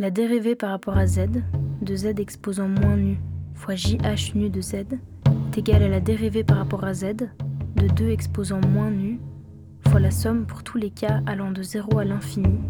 [0.00, 1.22] La dérivée par rapport à z
[1.82, 3.18] de z exposant moins nu
[3.54, 7.16] fois jh nu de z est égale à la dérivée par rapport à z
[7.74, 9.18] de 2 exposant moins nu
[9.88, 12.60] fois la somme pour tous les cas allant de 0 à l'infini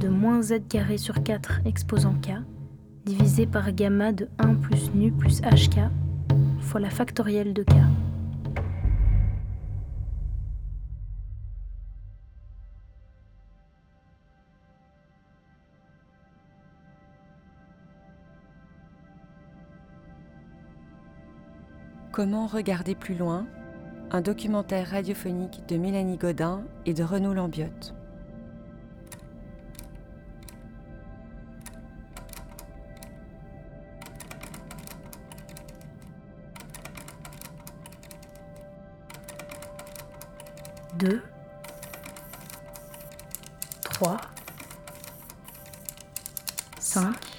[0.00, 2.32] de moins z carré sur 4 exposant k
[3.04, 5.78] divisé par gamma de 1 plus nu plus hk
[6.58, 7.74] fois la factorielle de k.
[22.22, 23.48] Comment regarder plus loin
[24.12, 27.96] Un documentaire radiophonique de Mélanie Godin et de Renaud Lambiotte.
[41.00, 41.20] Deux,
[43.82, 44.20] trois,
[46.78, 47.31] cinq.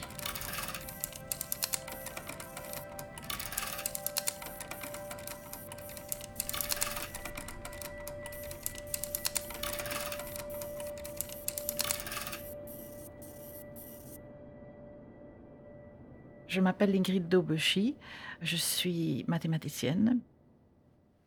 [16.54, 17.96] Je m'appelle Ingrid Daubechy,
[18.44, 20.20] je suis mathématicienne.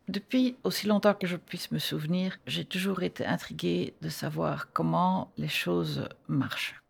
[0.07, 5.33] Depuis aussi longtemps que je puisse me souvenir, j'ai toujours été intriguée de savoir comment
[5.37, 6.81] les choses marchent,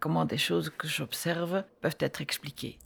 [0.00, 2.78] comment des choses que j'observe peuvent être expliquées.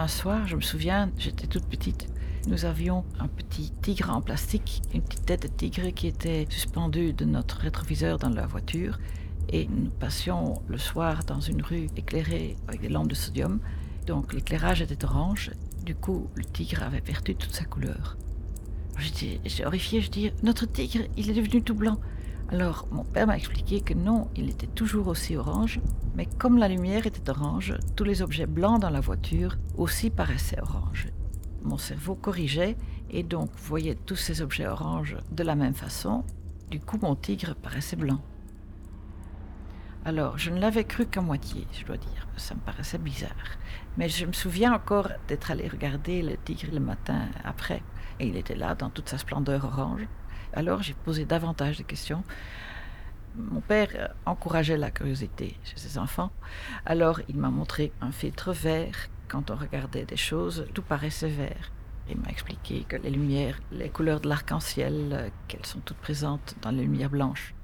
[0.00, 2.08] Un soir, je me souviens, j'étais toute petite.
[2.48, 7.12] Nous avions un petit tigre en plastique, une petite tête de tigre qui était suspendue
[7.12, 8.98] de notre rétroviseur dans la voiture.
[9.50, 13.60] Et nous passions le soir dans une rue éclairée avec des lampes de sodium.
[14.06, 15.50] Donc l'éclairage était orange.
[15.84, 18.16] Du coup, le tigre avait perdu toute sa couleur.
[18.98, 21.98] J'étais horrifiée, je dis, notre tigre, il est devenu tout blanc.
[22.48, 25.78] Alors mon père m'a expliqué que non, il était toujours aussi orange,
[26.20, 30.60] mais comme la lumière était orange, tous les objets blancs dans la voiture aussi paraissaient
[30.60, 31.08] orange.
[31.62, 32.76] Mon cerveau corrigeait
[33.08, 36.22] et donc voyait tous ces objets oranges de la même façon.
[36.70, 38.20] Du coup, mon tigre paraissait blanc.
[40.04, 42.28] Alors, je ne l'avais cru qu'à moitié, je dois dire.
[42.36, 43.56] Ça me paraissait bizarre.
[43.96, 47.82] Mais je me souviens encore d'être allé regarder le tigre le matin après.
[48.18, 50.06] Et il était là dans toute sa splendeur orange.
[50.52, 52.24] Alors j'ai posé davantage de questions.
[53.36, 56.30] Mon père encourageait la curiosité chez ses enfants.
[56.84, 59.08] Alors il m'a montré un filtre vert.
[59.28, 61.70] Quand on regardait des choses, tout paraissait vert.
[62.08, 66.72] Il m'a expliqué que les lumières, les couleurs de l'arc-en-ciel, qu'elles sont toutes présentes dans
[66.72, 67.54] les lumières blanches.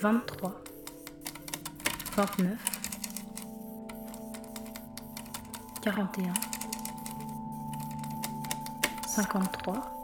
[0.00, 0.54] vingt-trois,
[2.16, 2.80] vingt-neuf,
[5.82, 6.32] quarante-et-un,
[9.06, 9.99] cinquante-trois.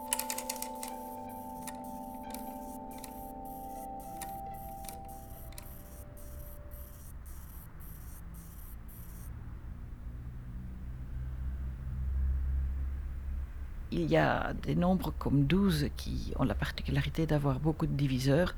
[14.07, 18.55] Il y a des nombres comme 12 qui ont la particularité d'avoir beaucoup de diviseurs.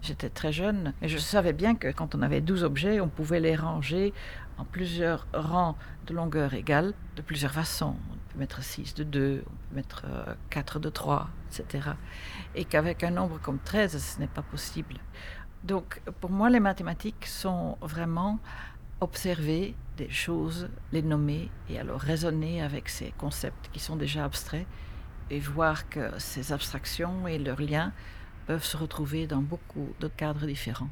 [0.00, 3.40] J'étais très jeune et je savais bien que quand on avait 12 objets, on pouvait
[3.40, 4.14] les ranger
[4.58, 5.76] en plusieurs rangs
[6.06, 7.96] de longueur égale, de plusieurs façons.
[8.12, 10.06] On peut mettre 6 de 2, on peut mettre
[10.50, 11.88] 4 de 3, etc.
[12.54, 14.98] Et qu'avec un nombre comme 13, ce n'est pas possible.
[15.64, 18.38] Donc pour moi, les mathématiques sont vraiment
[19.00, 24.64] observer des choses, les nommer et alors raisonner avec ces concepts qui sont déjà abstraits
[25.30, 27.92] et voir que ces abstractions et leurs liens
[28.46, 30.90] peuvent se retrouver dans beaucoup de cadres différents.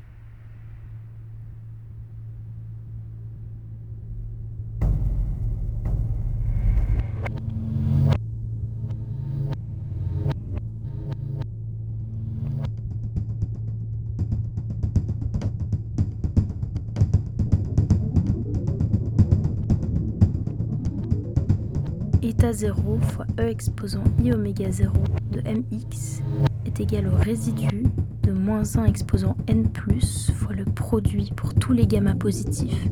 [22.40, 24.94] État 0 fois E exposant I oméga 0
[25.30, 26.22] de mx
[26.64, 27.84] est égal au résidu
[28.22, 32.88] de moins 1 exposant n plus fois le produit pour tous les gamma positifs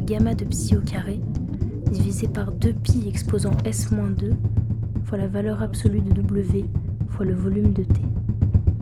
[0.00, 1.20] gamma de psi au carré
[1.92, 4.34] divisé par 2pi exposant s-2
[5.04, 6.64] fois la valeur absolue de W
[7.10, 8.00] fois le volume de T,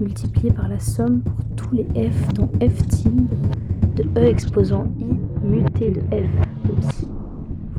[0.01, 3.29] multiplié par la somme pour tous les f dont f tilde
[3.97, 6.31] de E exposant I mu T de f
[6.65, 7.07] de psi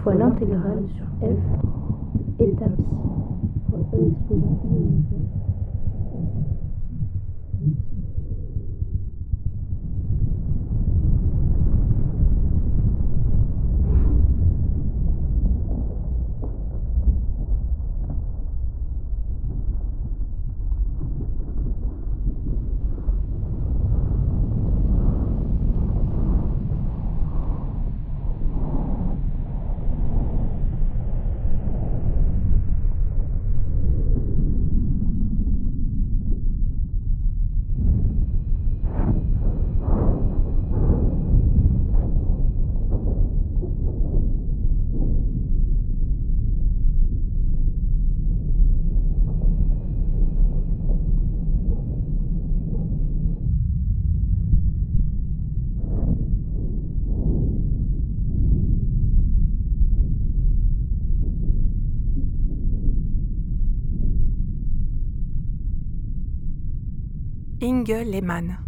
[0.03, 1.56] fois l'intégrale sur f
[3.97, 4.37] fois
[5.11, 5.16] E
[67.59, 68.59] Inge Lehmann.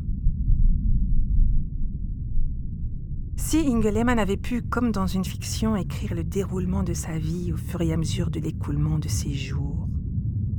[3.35, 7.53] Si Inge Lehmann avait pu, comme dans une fiction, écrire le déroulement de sa vie
[7.53, 9.87] au fur et à mesure de l'écoulement de ses jours,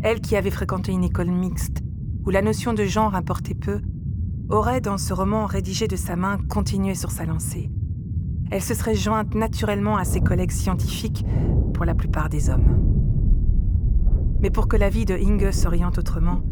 [0.01, 1.83] elle qui avait fréquenté une école mixte,
[2.25, 3.81] où la notion de genre importait peu,
[4.49, 7.73] aurait, dans ce roman rédigé de sa main, continué sur sa lancée.
[8.53, 11.25] Elle se serait jointe naturellement à ses collègues scientifiques,
[11.75, 12.79] pour la plupart des hommes.
[14.41, 16.43] Mais pour que la vie de Inge s'oriente autrement,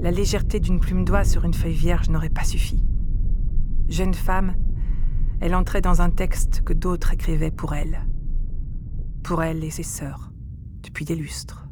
[0.00, 2.82] la légèreté d'une plume d'oie sur une feuille vierge n'aurait pas suffi.
[3.88, 4.54] Jeune femme,
[5.40, 8.06] elle entrait dans un texte que d'autres écrivaient pour elle.
[9.22, 10.32] Pour elle et ses sœurs,
[10.82, 11.68] depuis des lustres.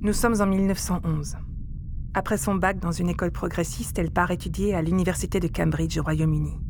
[0.00, 1.36] Nous sommes en 1911.
[2.14, 6.02] Après son bac dans une école progressiste, elle part étudier à l'université de Cambridge au
[6.02, 6.60] Royaume-Uni.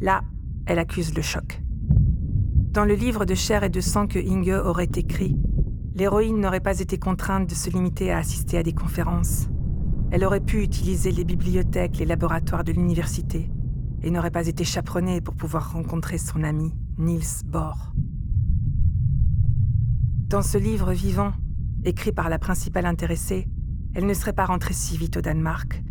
[0.00, 0.22] Là,
[0.66, 1.62] elle accuse le choc.
[2.72, 5.36] Dans le livre de chair et de sang que Inge aurait écrit,
[5.94, 9.48] l'héroïne n'aurait pas été contrainte de se limiter à assister à des conférences.
[10.10, 13.50] Elle aurait pu utiliser les bibliothèques, les laboratoires de l'université,
[14.02, 17.92] et n'aurait pas été chaperonnée pour pouvoir rencontrer son ami, Niels Bohr.
[20.28, 21.32] Dans ce livre vivant,
[21.84, 23.48] écrit par la principale intéressée,
[23.94, 25.82] elle ne serait pas rentrée si vite au Danemark,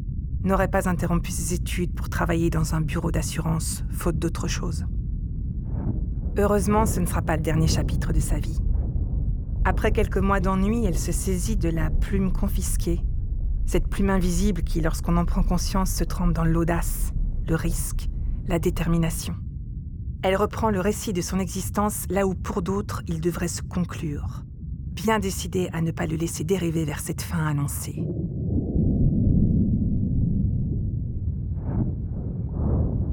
[0.44, 4.86] n'aurait pas interrompu ses études pour travailler dans un bureau d'assurance, faute d'autre chose.
[6.38, 8.60] Heureusement, ce ne sera pas le dernier chapitre de sa vie.
[9.66, 13.02] Après quelques mois d'ennui, elle se saisit de la plume confisquée,
[13.66, 17.14] cette plume invisible qui, lorsqu'on en prend conscience, se trempe dans l'audace,
[17.48, 18.10] le risque,
[18.48, 19.36] la détermination.
[20.22, 24.44] Elle reprend le récit de son existence là où pour d'autres il devrait se conclure,
[24.92, 28.04] bien décidée à ne pas le laisser dériver vers cette fin annoncée.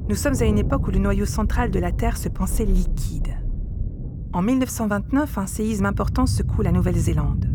[0.09, 3.40] Nous sommes à une époque où le noyau central de la Terre se pensait liquide.
[4.33, 7.49] En 1929, un séisme important secoue la Nouvelle-Zélande.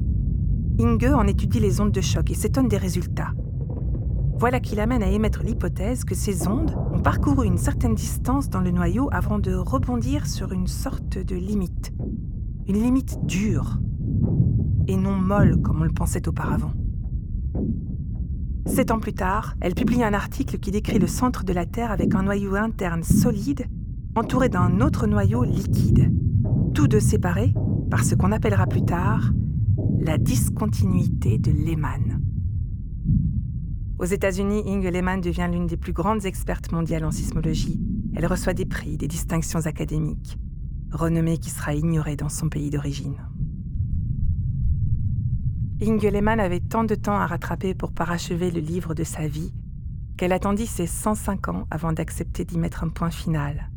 [0.78, 3.32] Inge en étudie les ondes de choc et s'étonne des résultats.
[4.38, 8.60] Voilà qui l'amène à émettre l'hypothèse que ces ondes ont parcouru une certaine distance dans
[8.60, 11.94] le noyau avant de rebondir sur une sorte de limite.
[12.68, 13.78] Une limite dure
[14.86, 16.74] et non molle comme on le pensait auparavant.
[18.66, 21.90] Sept ans plus tard, elle publie un article qui décrit le centre de la Terre
[21.90, 23.64] avec un noyau interne solide
[24.14, 26.12] entouré d'un autre noyau liquide
[26.76, 27.54] tous deux séparés
[27.90, 29.32] par ce qu'on appellera plus tard
[29.98, 32.20] la discontinuité de Lehmann.
[33.98, 37.80] Aux États-Unis, Inge Lehmann devient l'une des plus grandes expertes mondiales en sismologie.
[38.14, 40.36] Elle reçoit des prix, des distinctions académiques,
[40.92, 43.26] renommée qui sera ignorée dans son pays d'origine.
[45.80, 49.54] Inge Lehmann avait tant de temps à rattraper pour parachever le livre de sa vie
[50.18, 53.70] qu'elle attendit ses 105 ans avant d'accepter d'y mettre un point final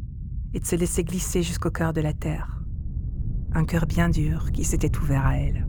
[0.53, 2.59] et de se laisser glisser jusqu'au cœur de la Terre
[3.53, 5.65] un cœur bien dur qui s'était ouvert à elle.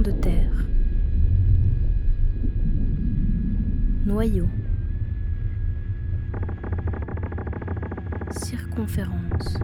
[0.00, 0.66] de terre.
[8.32, 9.56] Circonférence,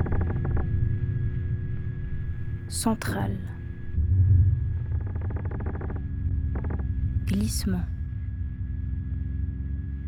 [2.69, 3.37] centrale,
[7.27, 7.85] glissement,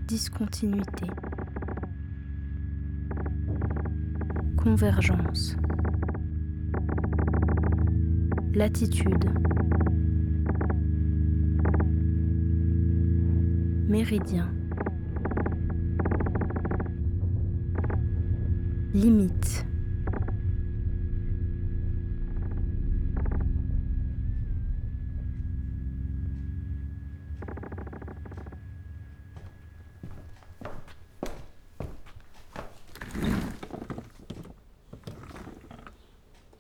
[0.07, 1.07] discontinuité,
[4.57, 5.57] convergence,
[8.55, 9.31] latitude,
[13.95, 14.53] méridien.
[18.93, 19.65] Limite.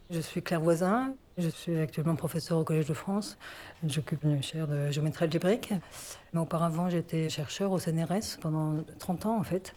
[0.08, 3.38] Je suis Claire Voisin, je suis actuellement professeure au Collège de France.
[3.86, 5.72] J'occupe une chaire de géométrie algébrique.
[6.32, 9.74] Mais auparavant, j'étais chercheur au CNRS pendant 30 ans en fait.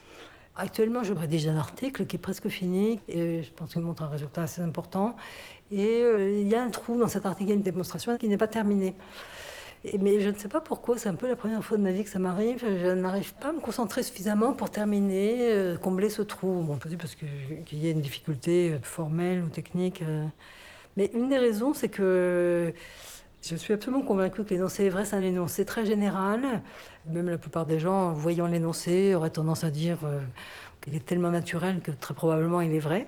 [0.55, 4.43] Actuellement, je rédige un article qui est presque fini je pense qu'il montre un résultat
[4.43, 5.15] assez important.
[5.71, 8.47] Et euh, il y a un trou dans cet article, une démonstration qui n'est pas
[8.47, 8.95] terminée.
[9.99, 12.03] mais je ne sais pas pourquoi, c'est un peu la première fois de ma vie
[12.03, 12.59] que ça m'arrive.
[12.59, 16.63] Je n'arrive pas à me concentrer suffisamment pour terminer, euh, combler ce trou.
[16.63, 20.03] Bon, peut-être parce qu'il y a une difficulté euh, formelle ou technique.
[20.97, 22.73] Mais une des raisons, c'est que
[23.43, 26.41] je suis absolument convaincue que l'énoncé est vrai, c'est un énoncé très général.
[27.07, 30.19] Même la plupart des gens, voyant l'énoncé, auraient tendance à dire euh,
[30.81, 33.07] qu'il est tellement naturel que très probablement il est vrai.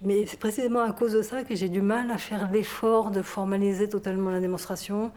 [0.00, 3.20] Mais c'est précisément à cause de ça que j'ai du mal à faire l'effort de
[3.20, 5.12] formaliser totalement la démonstration,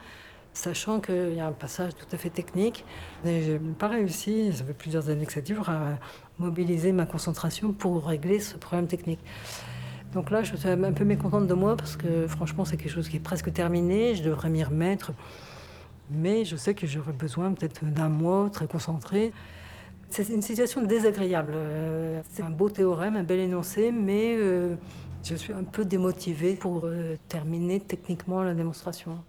[0.53, 2.83] sachant qu'il y a un passage tout à fait technique.
[3.23, 5.97] Je n'ai pas réussi, ça fait plusieurs années que ça dure, à
[6.39, 9.21] mobiliser ma concentration pour régler ce problème technique.
[10.13, 13.07] Donc là, je suis un peu mécontente de moi parce que franchement, c'est quelque chose
[13.07, 14.15] qui est presque terminé.
[14.15, 15.13] Je devrais m'y remettre.
[16.09, 19.31] Mais je sais que j'aurais besoin peut-être d'un mois très concentré.
[20.09, 21.53] C'est une situation désagréable.
[21.55, 24.75] Euh, c'est un beau théorème, un bel énoncé, mais euh,
[25.23, 29.19] je suis un peu démotivée pour euh, terminer techniquement la démonstration.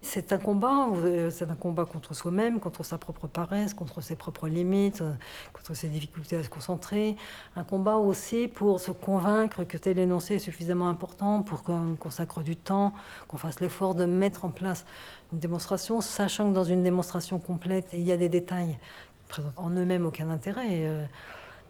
[0.00, 4.14] C'est un combat, euh, c'est un combat contre soi-même, contre sa propre paresse, contre ses
[4.14, 5.12] propres limites, euh,
[5.52, 7.16] contre ses difficultés à se concentrer.
[7.56, 12.42] Un combat aussi pour se convaincre que tel énoncé est suffisamment important pour qu'on consacre
[12.42, 12.92] du temps,
[13.26, 14.86] qu'on fasse l'effort de mettre en place
[15.32, 18.78] une démonstration, sachant que dans une démonstration complète, il y a des détails
[19.18, 20.86] qui présentent en eux-mêmes aucun intérêt.
[20.86, 21.04] Euh,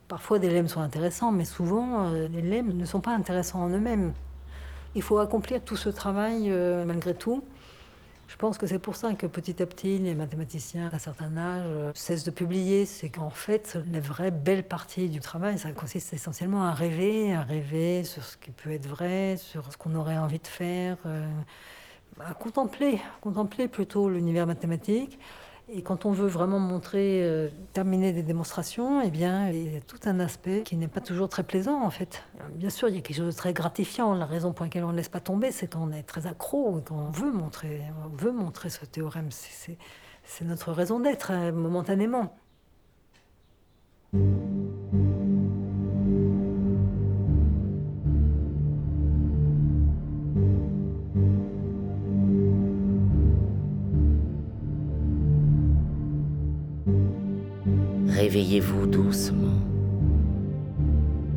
[0.07, 4.13] parfois, des lemmes sont intéressants, mais souvent, les lemmes ne sont pas intéressants en eux-mêmes.
[4.95, 6.51] Il faut accomplir tout ce travail
[6.87, 7.43] malgré tout.
[8.29, 11.35] Je pense que c'est pour ça que petit à petit, les mathématiciens, à un certain
[11.39, 12.85] âge, euh, cessent de publier.
[12.85, 17.43] C'est qu'en fait, la vraie belle partie du travail, ça consiste essentiellement à rêver, à
[17.43, 21.27] rêver sur ce qui peut être vrai, sur ce qu'on aurait envie de faire, euh,
[22.21, 25.19] à contempler, contempler plutôt l'univers mathématique.
[25.71, 29.81] Et quand on veut vraiment montrer, euh, terminer des démonstrations, eh bien, il y a
[29.81, 32.25] tout un aspect qui n'est pas toujours très plaisant, en fait.
[32.55, 34.15] Bien sûr, il y a quelque chose de très gratifiant.
[34.15, 37.11] La raison pour laquelle on ne laisse pas tomber, c'est qu'on est très accro, qu'on
[37.11, 39.29] veut montrer, on veut montrer ce théorème.
[39.31, 42.35] C'est notre raison d'être, hein, momentanément.
[58.19, 59.61] Réveillez-vous doucement.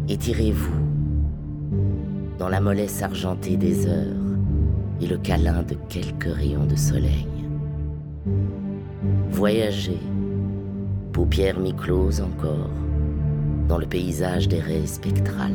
[0.10, 0.82] Étirez-vous
[2.40, 4.36] dans la mollesse argentée des heures
[5.00, 7.28] et le câlin de quelques rayons de soleil.
[9.30, 10.00] Voyagez,
[11.14, 12.72] paupières mi-closes encore,
[13.68, 15.52] dans le paysage des raies spectrales.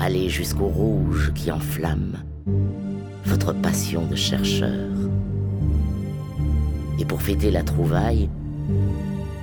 [0.00, 2.16] Allez jusqu'au rouge qui enflamme
[3.26, 5.01] votre passion de chercheur.
[7.02, 8.30] Et pour fêter la trouvaille,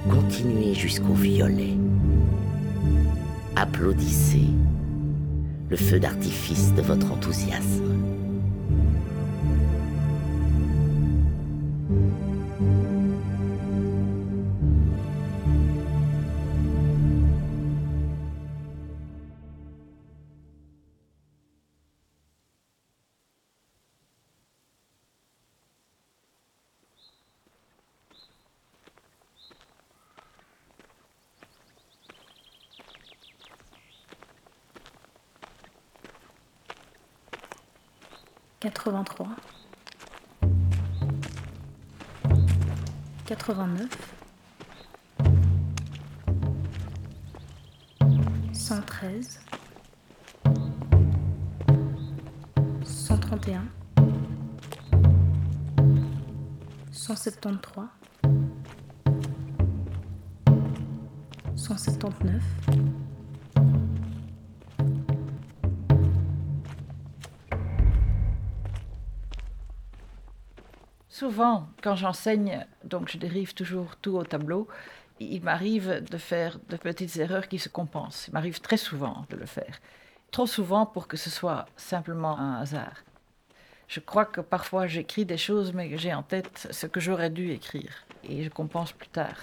[0.10, 1.74] continuez jusqu'au violet.
[3.58, 4.46] Applaudissez
[5.70, 8.09] le feu d'artifice de votre enthousiasme.
[38.62, 39.26] 83
[43.26, 43.88] 89
[48.52, 49.40] 113
[52.84, 53.72] 131
[56.92, 57.90] 173
[61.56, 63.09] 279.
[71.20, 74.70] Souvent, quand j'enseigne, donc je dérive toujours tout au tableau,
[75.20, 78.30] il m'arrive de faire de petites erreurs qui se compensent.
[78.30, 79.82] Il m'arrive très souvent de le faire.
[80.32, 83.04] Trop souvent pour que ce soit simplement un hasard.
[83.90, 87.52] Je crois que parfois j'écris des choses, mais j'ai en tête ce que j'aurais dû
[87.52, 88.06] écrire.
[88.24, 89.40] Et je compense plus tard.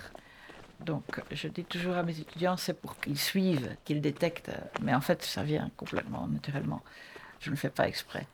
[0.80, 4.50] Donc je dis toujours à mes étudiants, c'est pour qu'ils suivent, qu'ils détectent.
[4.80, 6.80] Mais en fait, ça vient complètement naturellement.
[7.38, 8.26] Je ne le fais pas exprès.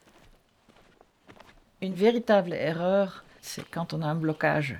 [1.80, 4.76] Une véritable erreur, c'est quand on a un blocage.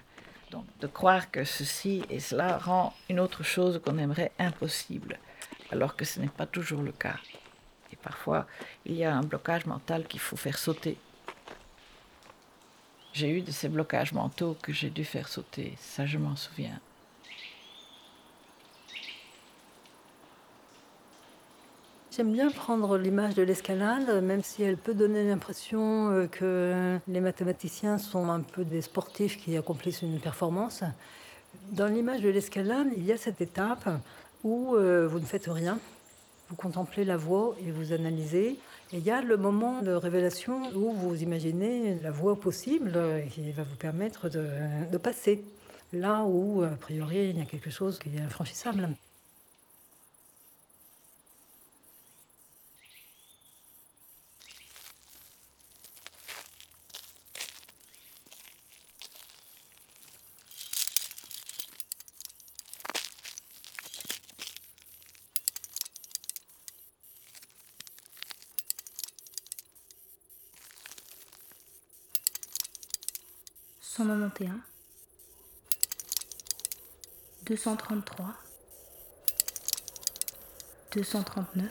[0.51, 5.19] Donc de croire que ceci et cela rend une autre chose qu'on aimerait impossible,
[5.71, 7.17] alors que ce n'est pas toujours le cas.
[7.93, 8.47] Et parfois,
[8.87, 10.97] il y a un blocage mental qu'il faut faire sauter.
[13.13, 16.81] J'ai eu de ces blocages mentaux que j'ai dû faire sauter, ça je m'en souviens.
[22.15, 27.21] J'aime bien prendre l'image de l'escalade, même si elle peut donner l'impression euh, que les
[27.21, 30.85] mathématiciens sont un peu des sportifs qui accomplissent une performance.
[31.71, 33.89] Dans l'image de l'escalade, il y a cette étape
[34.45, 35.79] où euh, vous ne faites rien,
[36.51, 38.59] vous contemplez la voie et vous analysez.
[38.93, 42.93] Et il y a le moment de révélation où vous imaginez la voie possible
[43.31, 44.47] qui va vous permettre de,
[44.93, 45.43] de passer
[45.95, 48.91] là où, a priori, il y a quelque chose qui est infranchissable.
[74.39, 74.61] 231,
[77.45, 78.35] 233,
[80.93, 81.71] 239,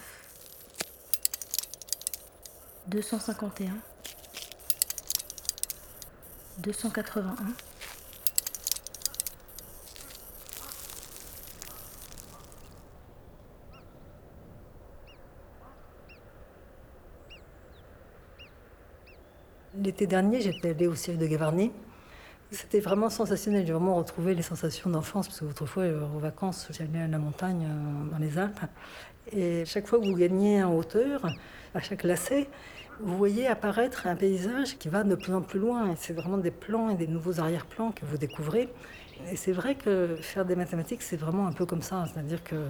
[2.87, 3.71] 251,
[6.59, 7.35] 281,
[19.75, 21.71] l'été dernier, j'étais allée au cirque de Gavarnie.
[22.53, 23.65] C'était vraiment sensationnel.
[23.65, 27.65] J'ai vraiment retrouvé les sensations d'enfance, parce qu'autrefois, euh, aux vacances, j'allais à la montagne
[27.65, 28.59] euh, dans les Alpes.
[29.31, 31.25] Et chaque fois que vous gagnez en hauteur,
[31.73, 32.49] à chaque lacet,
[32.99, 35.95] vous voyez apparaître un paysage qui va de plus en plus loin.
[35.95, 38.67] C'est vraiment des plans et des nouveaux arrière-plans que vous découvrez.
[39.31, 42.05] Et c'est vrai que faire des mathématiques, c'est vraiment un peu comme ça.
[42.11, 42.67] C'est-à-dire que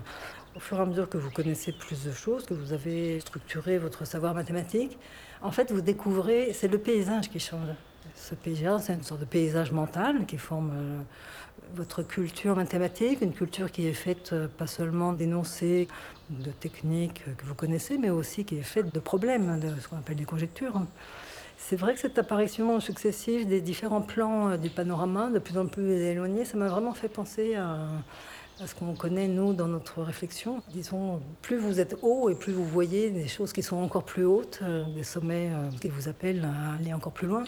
[0.56, 3.80] au fur et à mesure que vous connaissez plus de choses, que vous avez structuré
[3.80, 5.00] votre savoir mathématique,
[5.41, 7.70] en fait, vous découvrez, c'est le paysage qui change.
[8.15, 11.02] Ce paysage, c'est une sorte de paysage mental qui forme euh,
[11.76, 15.88] votre culture mathématique, une culture qui est faite euh, pas seulement d'énoncés,
[16.30, 19.97] de techniques que vous connaissez, mais aussi qui est faite de problèmes, de ce qu'on
[19.97, 20.82] appelle des conjectures.
[21.58, 25.65] C'est vrai que cette apparition successive des différents plans euh, du panorama, de plus en
[25.65, 27.88] plus éloignés, ça m'a vraiment fait penser à,
[28.62, 30.62] à ce qu'on connaît, nous, dans notre réflexion.
[30.69, 34.26] Disons, plus vous êtes haut et plus vous voyez des choses qui sont encore plus
[34.26, 34.62] hautes,
[34.95, 37.43] des sommets qui vous appellent à aller encore plus loin.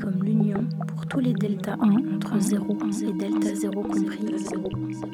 [0.00, 4.24] Comme l'union pour tous les delta 1 entre 0 et delta 0 compris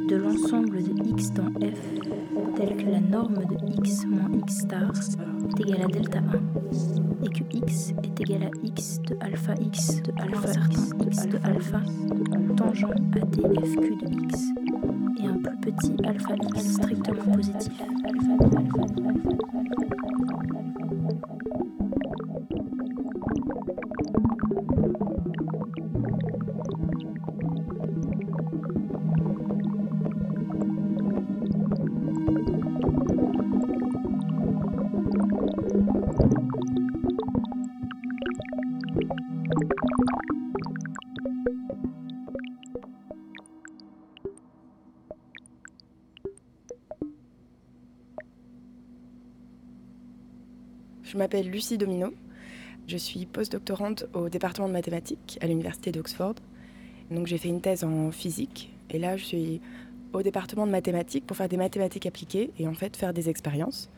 [0.09, 1.81] de l'ensemble de x dans f
[2.57, 7.29] tel que la norme de x moins x star est égale à delta 1 et
[7.29, 11.81] que x est égal à x de alpha x de alpha certain x de alpha
[12.57, 14.44] tangent à dfq de x
[15.22, 17.72] et un plus petit alpha x strictement positif.
[51.16, 52.12] Je m'appelle Lucie Domino.
[52.87, 56.35] Je suis postdoctorante au département de mathématiques à l'université d'Oxford.
[57.11, 59.62] Donc j'ai fait une thèse en physique et là je suis
[60.12, 63.88] au département de mathématiques pour faire des mathématiques appliquées et en fait faire des expériences.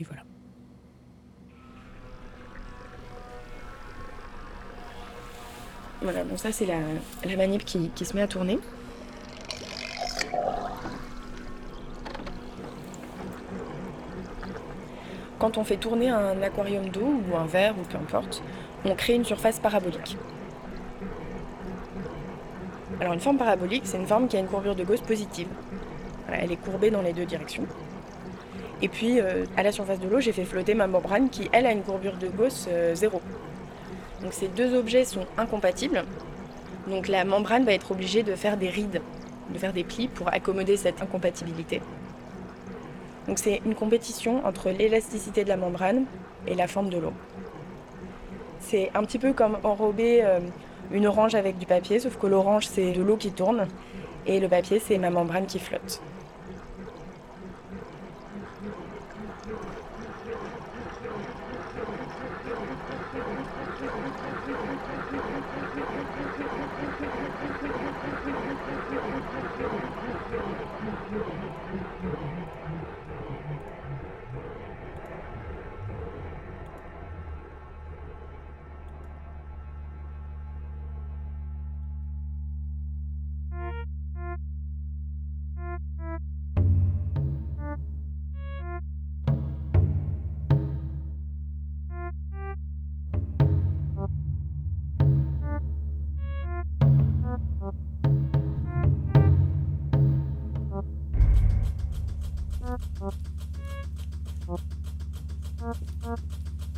[0.00, 0.22] Et voilà.
[6.00, 6.80] Voilà, donc ça c'est la,
[7.26, 8.58] la manip qui se met à tourner.
[15.44, 18.42] Quand on fait tourner un aquarium d'eau ou un verre ou peu importe,
[18.86, 20.16] on crée une surface parabolique.
[22.98, 25.48] Alors une forme parabolique, c'est une forme qui a une courbure de Gauss positive.
[26.32, 27.66] Elle est courbée dans les deux directions.
[28.80, 31.66] Et puis euh, à la surface de l'eau, j'ai fait flotter ma membrane qui, elle,
[31.66, 33.20] a une courbure de Gauss euh, zéro.
[34.22, 36.04] Donc ces deux objets sont incompatibles.
[36.86, 39.02] Donc la membrane va être obligée de faire des rides,
[39.50, 41.82] de faire des plis pour accommoder cette incompatibilité.
[43.26, 46.04] Donc c'est une compétition entre l'élasticité de la membrane
[46.46, 47.12] et la forme de l'eau.
[48.60, 50.40] C'est un petit peu comme enrober euh,
[50.90, 53.66] une orange avec du papier, sauf que l'orange c'est de l'eau qui tourne
[54.26, 56.00] et le papier c'est ma membrane qui flotte.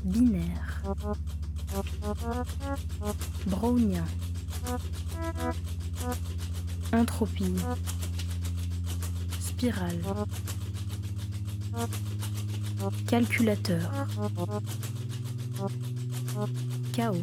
[0.05, 0.83] Binaire.
[3.47, 4.05] Brownien.
[6.93, 7.57] Entropie.
[9.41, 10.01] Spirale.
[13.07, 13.91] Calculateur.
[16.93, 17.17] Chaos.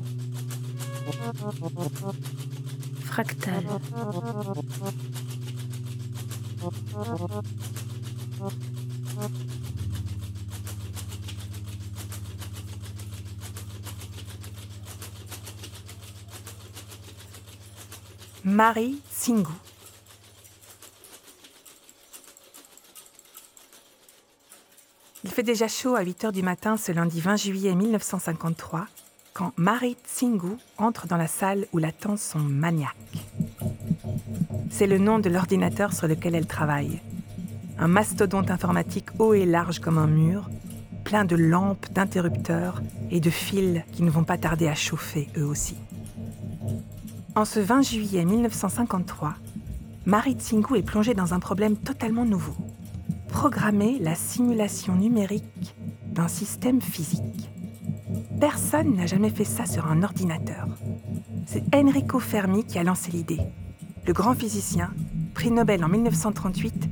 [3.05, 3.63] Fractal.
[18.53, 19.51] Marie Singou.
[25.23, 28.85] Il fait déjà chaud à 8 heures du matin ce lundi 20 juillet 1953
[29.33, 32.95] quand Marie Tsingou entre dans la salle où l'attend son maniaque.
[34.69, 37.01] C'est le nom de l'ordinateur sur lequel elle travaille.
[37.79, 40.47] Un mastodonte informatique haut et large comme un mur,
[41.03, 45.45] plein de lampes, d'interrupteurs et de fils qui ne vont pas tarder à chauffer eux
[45.45, 45.75] aussi.
[47.35, 49.33] En ce 20 juillet 1953,
[50.05, 52.53] Marie Tsingou est plongée dans un problème totalement nouveau.
[53.27, 55.75] Programmer la simulation numérique
[56.11, 57.49] d'un système physique.
[58.39, 60.67] Personne n'a jamais fait ça sur un ordinateur.
[61.47, 63.41] C'est Enrico Fermi qui a lancé l'idée.
[64.05, 64.93] Le grand physicien,
[65.33, 66.87] prix Nobel en 1938,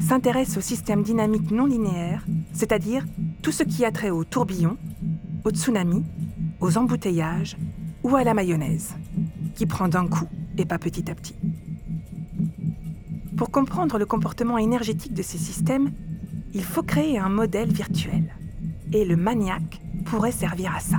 [0.00, 3.06] s'intéresse au système dynamique non linéaire, c'est-à-dire
[3.40, 4.76] tout ce qui a trait aux tourbillons,
[5.46, 6.04] aux tsunamis,
[6.60, 7.56] aux embouteillages
[8.02, 8.94] ou à la mayonnaise
[9.58, 11.34] qui prend d'un coup et pas petit à petit.
[13.36, 15.90] Pour comprendre le comportement énergétique de ces systèmes,
[16.54, 18.36] il faut créer un modèle virtuel.
[18.92, 20.98] Et le maniaque pourrait servir à ça.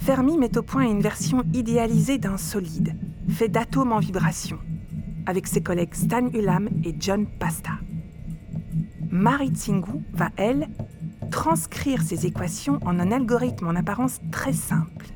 [0.00, 2.94] Fermi met au point une version idéalisée d'un solide,
[3.26, 4.58] fait d'atomes en vibration,
[5.24, 7.72] avec ses collègues Stan Ulam et John Pasta.
[9.10, 10.68] Marie Tsingou va, elle,
[11.30, 15.11] transcrire ces équations en un algorithme en apparence très simple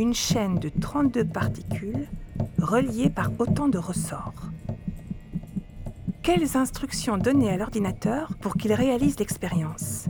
[0.00, 2.08] une chaîne de 32 particules
[2.58, 4.50] reliées par autant de ressorts.
[6.22, 10.06] Quelles instructions donner à l'ordinateur pour qu'il réalise l'expérience?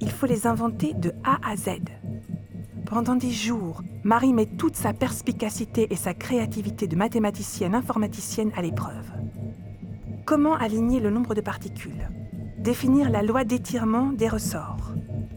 [0.00, 1.70] Il faut les inventer de A à Z.
[2.84, 8.62] Pendant des jours, Marie met toute sa perspicacité et sa créativité de mathématicienne informaticienne à
[8.62, 9.10] l'épreuve.
[10.26, 12.10] Comment aligner le nombre de particules?
[12.58, 14.92] Définir la loi d'étirement des ressorts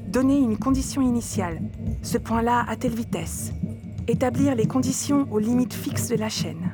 [0.08, 1.60] Donner une condition initiale,
[2.02, 3.52] ce point-là à telle vitesse,
[4.08, 6.72] établir les conditions aux limites fixes de la chaîne.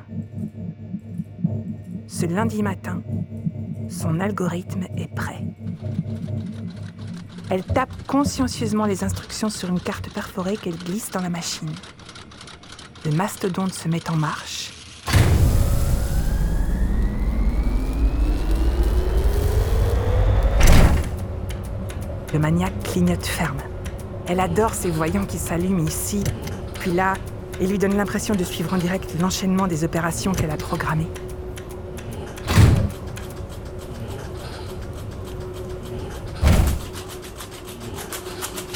[2.06, 3.02] Ce lundi matin,
[3.88, 5.42] son algorithme est prêt.
[7.50, 11.70] Elle tape consciencieusement les instructions sur une carte perforée qu'elle glisse dans la machine.
[13.04, 14.72] Le mastodonte se met en marche.
[22.32, 23.60] Le maniaque clignote ferme.
[24.26, 26.24] Elle adore ces voyants qui s'allument ici,
[26.84, 27.14] depuis là
[27.60, 31.06] et lui donne l'impression de suivre en direct l'enchaînement des opérations qu'elle a programmées.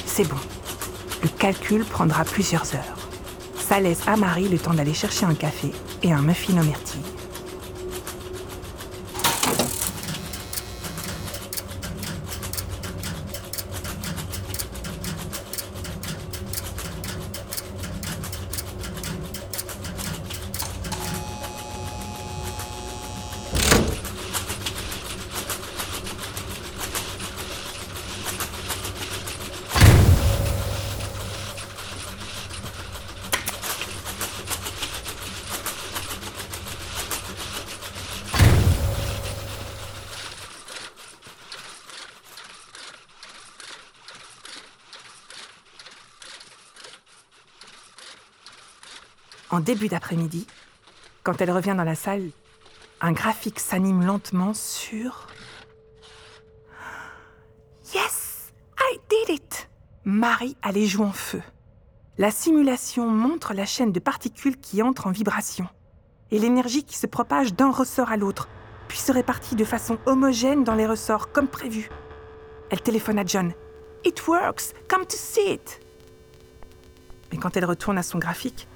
[0.07, 0.37] C'est bon.
[1.23, 2.97] Le calcul prendra plusieurs heures.
[3.57, 5.71] Ça laisse à Marie le temps d'aller chercher un café
[6.03, 7.18] et un muffin aux myrtilles.
[49.59, 50.47] En début d'après-midi,
[51.25, 52.31] quand elle revient dans la salle,
[53.01, 55.27] un graphique s'anime lentement sur...
[57.93, 59.69] Yes, I did it
[60.05, 61.43] Marie a les joues en feu.
[62.19, 65.67] La simulation montre la chaîne de particules qui entrent en vibration
[66.31, 68.49] et l'énergie qui se propage d'un ressort à l'autre,
[68.87, 71.91] puis se répartit de façon homogène dans les ressorts comme prévu.
[72.71, 73.53] Elle téléphone à John.
[74.05, 75.81] It works, come to see it.
[77.33, 78.68] Mais quand elle retourne à son graphique,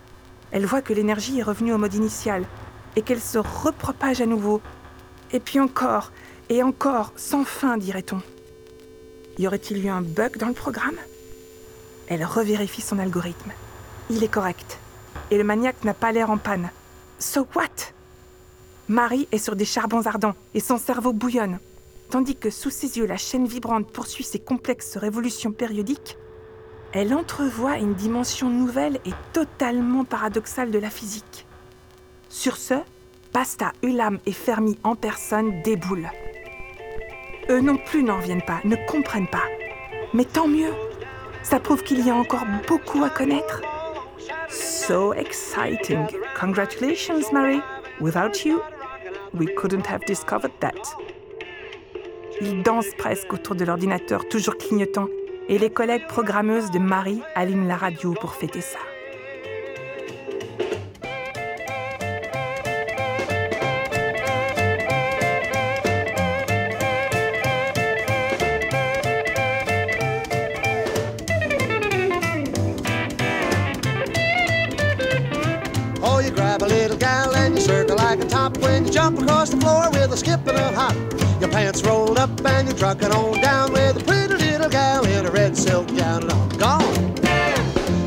[0.53, 2.45] elle voit que l'énergie est revenue au mode initial
[2.95, 4.61] et qu'elle se repropage à nouveau.
[5.33, 6.12] Et puis encore,
[6.51, 8.21] et encore, sans fin, dirait-on.
[9.38, 10.97] Y aurait-il eu un bug dans le programme?
[12.07, 13.51] Elle revérifie son algorithme.
[14.11, 14.79] Il est correct.
[15.31, 16.71] Et le maniaque n'a pas l'air en panne.
[17.19, 17.93] So what?
[18.88, 21.59] Marie est sur des charbons ardents et son cerveau bouillonne.
[22.11, 26.19] Tandis que sous ses yeux, la chaîne vibrante poursuit ses complexes révolutions périodiques,
[26.92, 31.46] elle entrevoit une dimension nouvelle et totalement paradoxale de la physique.
[32.28, 32.74] Sur ce,
[33.33, 36.11] Pasta, Ulam et Fermi en personne déboulent.
[37.48, 39.44] Eux non plus n'en reviennent pas, ne comprennent pas.
[40.12, 40.72] Mais tant mieux.
[41.42, 43.62] Ça prouve qu'il y a encore beaucoup à connaître.
[44.48, 46.07] So exciting.
[46.38, 47.61] Congratulations, Mary.
[48.00, 48.61] Without you,
[49.33, 50.96] we couldn't have discovered that.
[52.40, 55.09] Ils dansent presque autour de l'ordinateur, toujours clignotant,
[55.48, 58.78] et les collègues programmeuses de Marie allument la radio pour fêter ça.
[76.05, 79.20] Oh, you grab a little gal and you circle like a top when you jump
[79.20, 80.94] across the floor with a skip and a hop.
[81.40, 83.72] Your pants rolled up and you're trucking on down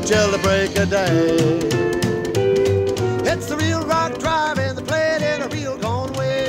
[0.06, 1.58] till the break of day.
[3.28, 6.46] It's the real rock drive and they play in a real gone way.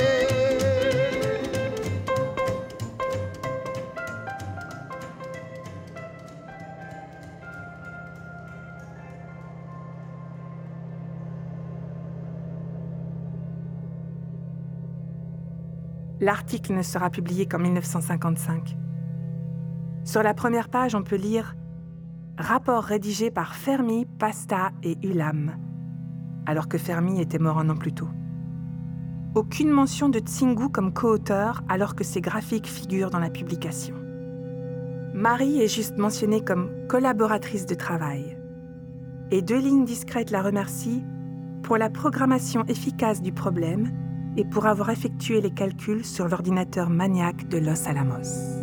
[16.20, 18.78] L'article ne sera publié qu'en 1955.
[20.04, 21.56] Sur la première page, on peut lire
[22.40, 25.56] Rapport rédigé par Fermi, Pasta et Ulam,
[26.46, 28.10] alors que Fermi était mort un an plus tôt.
[29.34, 33.96] Aucune mention de Tsingu comme co-auteur, alors que ses graphiques figurent dans la publication.
[35.16, 38.38] Marie est juste mentionnée comme collaboratrice de travail.
[39.32, 41.04] Et deux lignes discrètes la remercient
[41.64, 43.92] pour la programmation efficace du problème
[44.38, 48.57] et pour avoir effectué les calculs sur l'ordinateur maniaque de Los Alamos.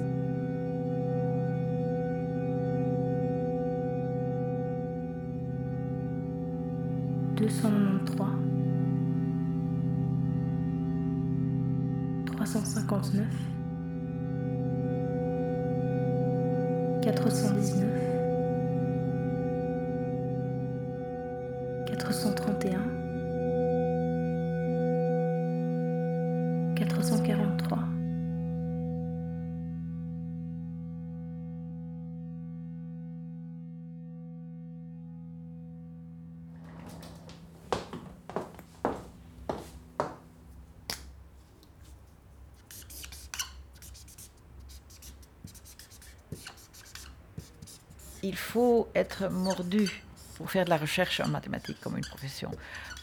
[7.48, 8.24] 293
[12.36, 13.26] 359
[17.02, 18.04] 419
[21.96, 22.93] 431
[48.54, 50.04] faut être mordu
[50.36, 52.52] pour faire de la recherche en mathématiques comme une profession.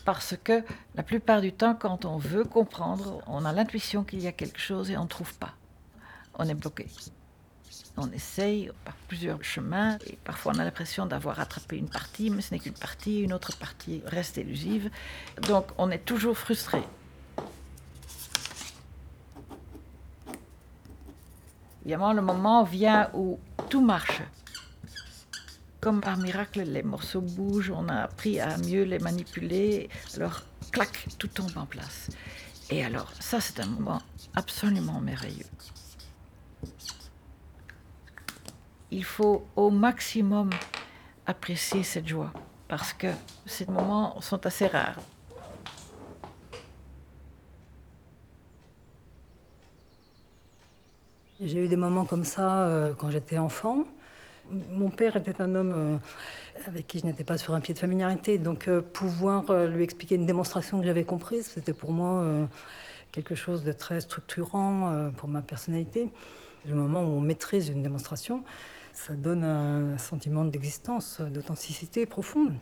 [0.06, 0.64] Parce que
[0.96, 4.62] la plupart du temps, quand on veut comprendre, on a l'intuition qu'il y a quelque
[4.62, 5.54] chose et on ne trouve pas.
[6.36, 6.88] On est bloqué.
[7.98, 12.42] On essaye par plusieurs chemins et parfois on a l'impression d'avoir attrapé une partie, mais
[12.42, 14.90] ce n'est qu'une partie, une autre partie reste élusive.
[15.50, 16.82] Donc on est toujours frustré.
[21.84, 23.38] Évidemment, le moment vient où
[23.70, 24.22] tout marche.
[25.82, 29.90] Comme par miracle, les morceaux bougent, on a appris à mieux les manipuler.
[30.16, 32.10] Alors, clac, tout tombe en place.
[32.70, 34.02] Et alors, ça, c'est un moment
[34.36, 35.48] absolument merveilleux.
[38.92, 40.52] Il faut au maximum
[41.26, 42.32] apprécier cette joie,
[42.68, 43.08] parce que
[43.48, 45.00] ces moments sont assez rares.
[51.40, 53.86] J'ai eu des moments comme ça euh, quand j'étais enfant.
[54.72, 55.98] Mon père était un homme euh,
[56.68, 60.16] avec qui je n'étais pas sur un pied de familiarité, donc euh, pouvoir lui expliquer
[60.16, 62.26] une démonstration que j'avais comprise, c'était pour moi
[63.12, 66.10] quelque chose de très structurant pour ma personnalité.
[66.68, 68.44] Le moment où on maîtrise une démonstration,
[68.94, 72.54] ça donne un sentiment d'existence, d'authenticité profonde.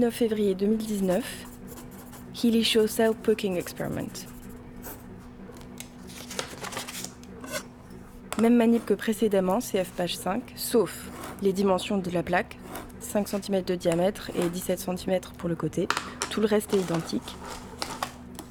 [0.00, 1.22] 19 février 2019,
[2.42, 4.08] Healy Show Cell Poking Experiment.
[8.40, 11.10] Même manip que précédemment, CF page 5, sauf
[11.42, 12.56] les dimensions de la plaque,
[13.00, 15.86] 5 cm de diamètre et 17 cm pour le côté.
[16.30, 17.36] Tout le reste est identique.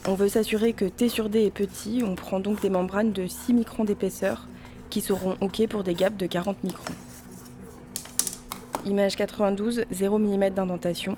[0.07, 3.25] On veut s'assurer que T sur D est petit, on prend donc des membranes de
[3.25, 4.47] 6 microns d'épaisseur
[4.91, 6.93] qui seront OK pour des gaps de 40 microns.
[8.85, 11.17] Image 92, 0 mm d'indentation.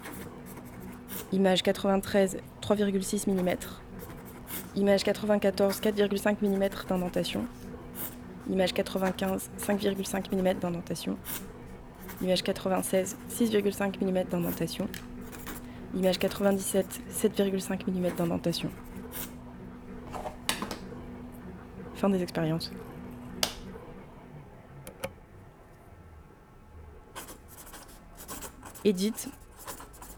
[1.33, 3.55] Image 93, 3,6 mm.
[4.75, 7.45] Image 94, 4,5 mm d'indentation.
[8.49, 11.17] Image 95, 5,5 mm d'indentation.
[12.21, 14.87] Image 96, 6,5 mm d'indentation.
[15.95, 18.69] Image 97, 7,5 mm d'indentation.
[21.95, 22.71] Fin des expériences.
[28.83, 29.29] Edith,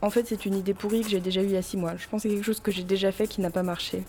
[0.03, 1.95] en fait, c'est une idée pourrie que j'ai déjà eue il y a six mois.
[1.95, 4.03] Je pense que c'est quelque chose que j'ai déjà fait qui n'a pas marché.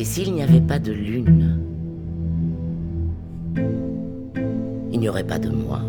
[0.00, 1.43] Et s'il n'y avait pas de lune
[5.28, 5.80] pas de moi.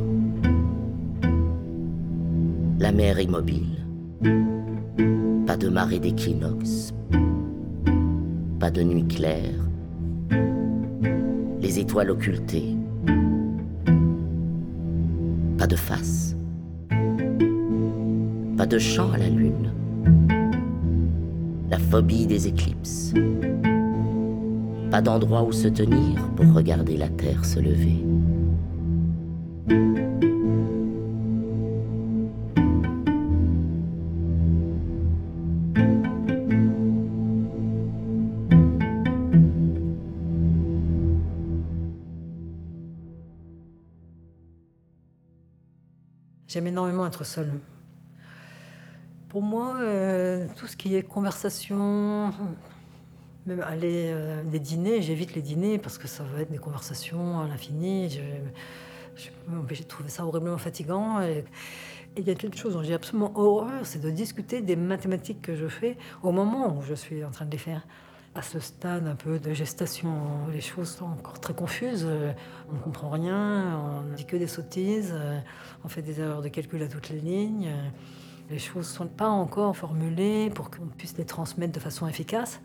[2.80, 3.86] La mer immobile,
[5.46, 6.94] pas de marée d'équinoxe,
[8.60, 9.60] pas de nuit claire,
[11.62, 12.76] les étoiles occultées,
[15.58, 16.36] pas de face,
[18.58, 19.72] pas de chant à la lune,
[21.70, 23.14] la phobie des éclipses,
[24.92, 28.15] pas d'endroit où se tenir pour regarder la terre se lever.
[47.16, 47.54] Être seule.
[49.30, 52.34] Pour moi, euh, tout ce qui est conversation,
[53.46, 57.40] même aller euh, des dîners, j'évite les dîners parce que ça va être des conversations
[57.40, 58.10] à l'infini.
[58.10, 61.22] J'ai trouvé ça horriblement fatigant.
[61.22, 61.46] Et,
[62.18, 65.56] il y a quelque chose dont j'ai absolument horreur, c'est de discuter des mathématiques que
[65.56, 67.88] je fais au moment où je suis en train de les faire.
[68.36, 70.12] À ce stade un peu de gestation,
[70.52, 72.06] les choses sont encore très confuses.
[72.70, 75.16] On ne comprend rien, on dit que des sottises,
[75.86, 77.72] on fait des erreurs de calcul à toutes les lignes.
[78.50, 82.60] Les choses ne sont pas encore formulées pour qu'on puisse les transmettre de façon efficace.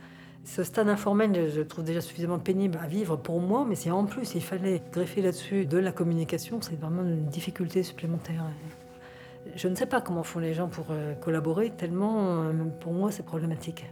[0.45, 4.07] Ce stade informel, je trouve déjà suffisamment pénible à vivre pour moi, mais si en
[4.07, 8.45] plus il fallait greffer là-dessus de la communication, c'est vraiment une difficulté supplémentaire.
[9.55, 13.11] Je ne sais pas comment font les gens pour euh, collaborer, tellement euh, pour moi
[13.11, 13.85] c'est problématique.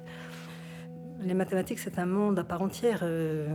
[1.21, 3.01] Les mathématiques, c'est un monde à part entière.
[3.03, 3.49] Euh,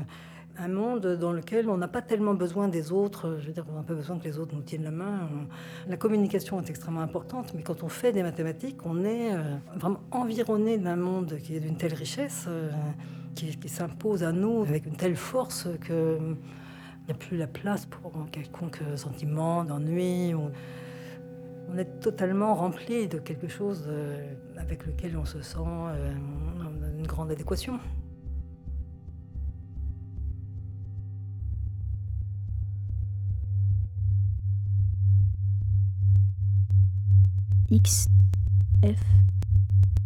[0.57, 3.38] un monde dans lequel on n'a pas tellement besoin des autres.
[3.39, 5.30] Je veux dire, on n'a pas besoin que les autres nous tiennent la main.
[5.88, 9.41] La communication est extrêmement importante, mais quand on fait des mathématiques, on est euh,
[9.76, 12.70] vraiment environné d'un monde qui est d'une telle richesse, euh,
[13.34, 17.86] qui, s'impose à nous avec une telle force que il n'y a plus la place
[17.86, 20.34] pour quelconque sentiment d'ennui.
[20.36, 23.89] On est totalement rempli de quelque chose
[24.57, 26.62] avec lequel on se sent en
[27.04, 27.80] une grande adéquation.
[37.70, 38.08] X,
[38.86, 39.04] F,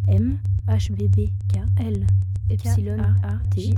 [0.07, 2.07] M, H, B, B, K, L,
[2.49, 3.75] Epsilon, A, T,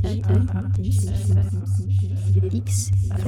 [2.54, 3.26] X, K,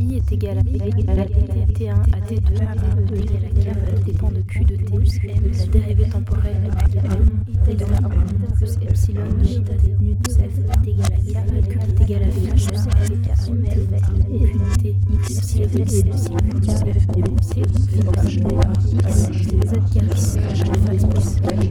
[0.00, 4.40] I est égal à P, T1 à T2, A2 est égal à K, dépend de
[4.40, 7.86] Q de T plus M, la dérivée temporelle est égale à M, T de 1
[8.54, 12.00] plus Epsilon de J de T, nu de F est égal à K, Q est
[12.02, 12.86] égal à F, plus F,
[13.20, 13.28] K,
[14.32, 15.28] et puis T, X,
[15.60, 16.16] Epsilon,
[16.60, 16.72] K,
[19.02, 19.22] X,
[19.66, 19.76] Z
[21.50, 21.70] carré,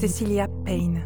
[0.00, 1.02] Cecilia Payne.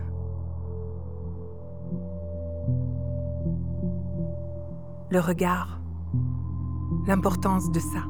[5.08, 5.80] Le regard,
[7.06, 8.04] l'importance de ça.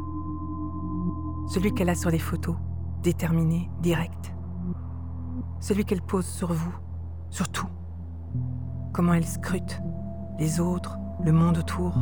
[1.47, 2.57] Celui qu'elle a sur les photos,
[3.01, 4.35] déterminé, direct.
[5.61, 6.75] Celui qu'elle pose sur vous,
[7.31, 7.69] sur tout.
[8.93, 9.81] Comment elle scrute
[10.41, 11.95] les autres, le monde autour.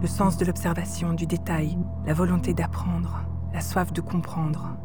[0.00, 4.76] Le sens de l'observation, du détail, la volonté d'apprendre, la soif de comprendre.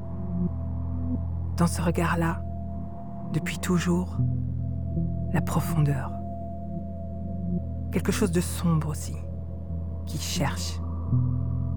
[1.55, 2.43] Dans ce regard-là,
[3.34, 4.17] depuis toujours,
[5.34, 6.11] la profondeur.
[7.91, 9.15] Quelque chose de sombre aussi,
[10.05, 10.79] qui cherche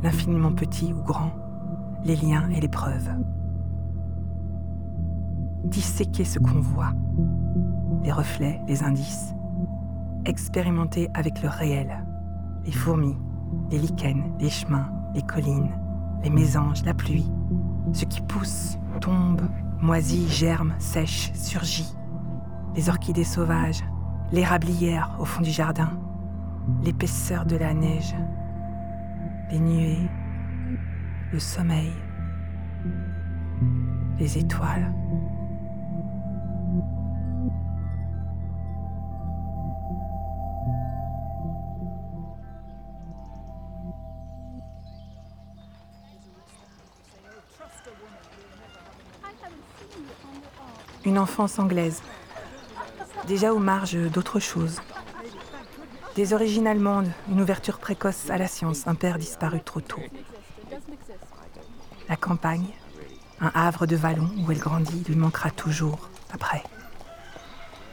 [0.02, 1.32] l'infiniment petit ou grand,
[2.04, 3.10] les liens et les preuves.
[5.64, 6.92] Disséquer ce qu'on voit,
[8.02, 9.34] les reflets, les indices,
[10.26, 12.04] expérimenter avec le réel,
[12.66, 13.16] les fourmis,
[13.70, 15.70] les lichens, les chemins, les collines,
[16.22, 17.30] les mésanges, la pluie,
[17.92, 19.42] ce qui pousse, tombe,
[19.80, 21.94] moisit, germe, sèche, surgit.
[22.74, 23.84] Les orchidées sauvages,
[24.32, 25.90] l'érablière au fond du jardin,
[26.82, 28.14] l'épaisseur de la neige,
[29.50, 30.10] les nuées,
[31.32, 31.92] le sommeil,
[34.18, 34.92] les étoiles.
[51.06, 52.02] Une enfance anglaise,
[53.28, 54.80] déjà aux marges d'autre chose.
[56.16, 60.02] Des origines allemandes, une ouverture précoce à la science, un père disparu trop tôt.
[62.08, 62.66] La campagne,
[63.40, 66.64] un havre de vallon où elle grandit, lui manquera toujours après.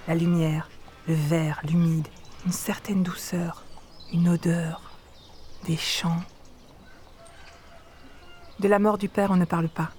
[0.07, 0.67] La lumière,
[1.07, 2.07] le vert, l'humide,
[2.47, 3.63] une certaine douceur,
[4.11, 4.81] une odeur,
[5.65, 6.23] des chants.
[8.59, 9.91] De la mort du père, on ne parle pas.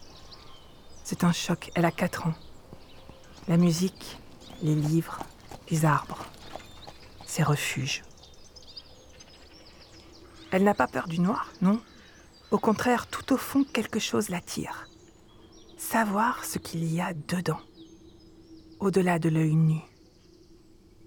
[1.05, 2.35] C'est un choc, elle a quatre ans.
[3.47, 4.19] La musique,
[4.63, 5.21] les livres,
[5.71, 6.25] les arbres,
[7.27, 8.03] ses refuges.
[10.51, 11.81] Elle n'a pas peur du noir, non?
[12.51, 14.89] Au contraire, tout au fond, quelque chose l'attire.
[15.77, 17.61] Savoir ce qu'il y a dedans,
[18.81, 19.81] au-delà de l'œil nu.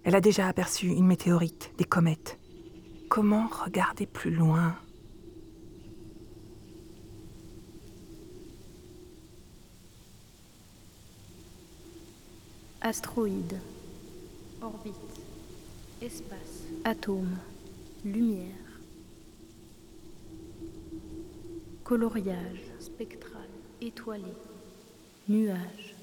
[0.04, 2.38] Elle a déjà aperçu une météorite, des comètes.
[3.10, 4.76] Comment regarder plus loin?
[12.88, 13.60] Astéroïdes,
[14.62, 14.96] orbite,
[16.02, 17.38] espace, atome,
[18.06, 18.56] lumière,
[21.84, 23.50] coloriage, spectral,
[23.82, 24.32] étoilé,
[25.28, 25.96] nuage.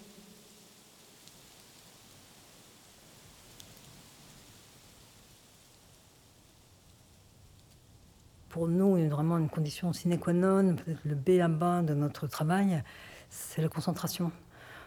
[8.50, 12.26] Pour nous, vraiment une condition sine qua non, peut-être le B à bas de notre
[12.26, 12.82] travail,
[13.30, 14.30] c'est la concentration.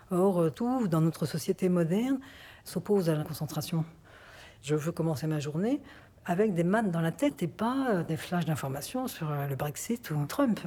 [0.09, 2.19] Or, euh, tout dans notre société moderne
[2.63, 3.83] s'oppose à la concentration.
[4.61, 5.81] Je veux commencer ma journée
[6.25, 9.55] avec des maths dans la tête et pas euh, des flashs d'informations sur euh, le
[9.55, 10.59] Brexit ou Trump.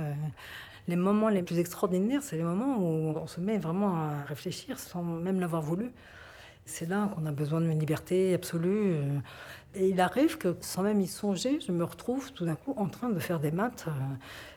[0.89, 4.79] Les moments les plus extraordinaires, c'est les moments où on se met vraiment à réfléchir
[4.79, 5.91] sans même l'avoir voulu.
[6.65, 8.95] C'est là qu'on a besoin d'une liberté absolue.
[9.75, 12.89] Et il arrive que, sans même y songer, je me retrouve tout d'un coup en
[12.89, 13.87] train de faire des maths.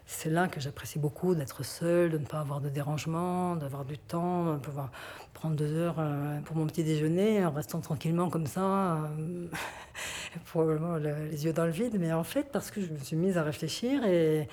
[0.05, 3.97] C'est là que j'apprécie beaucoup d'être seule, de ne pas avoir de dérangement, d'avoir du
[3.97, 4.91] temps, de pouvoir
[5.33, 9.47] prendre deux heures euh, pour mon petit déjeuner en restant tranquillement comme ça, euh,
[10.45, 11.97] probablement les yeux dans le vide.
[11.99, 14.47] Mais en fait, parce que je me suis mise à réfléchir et,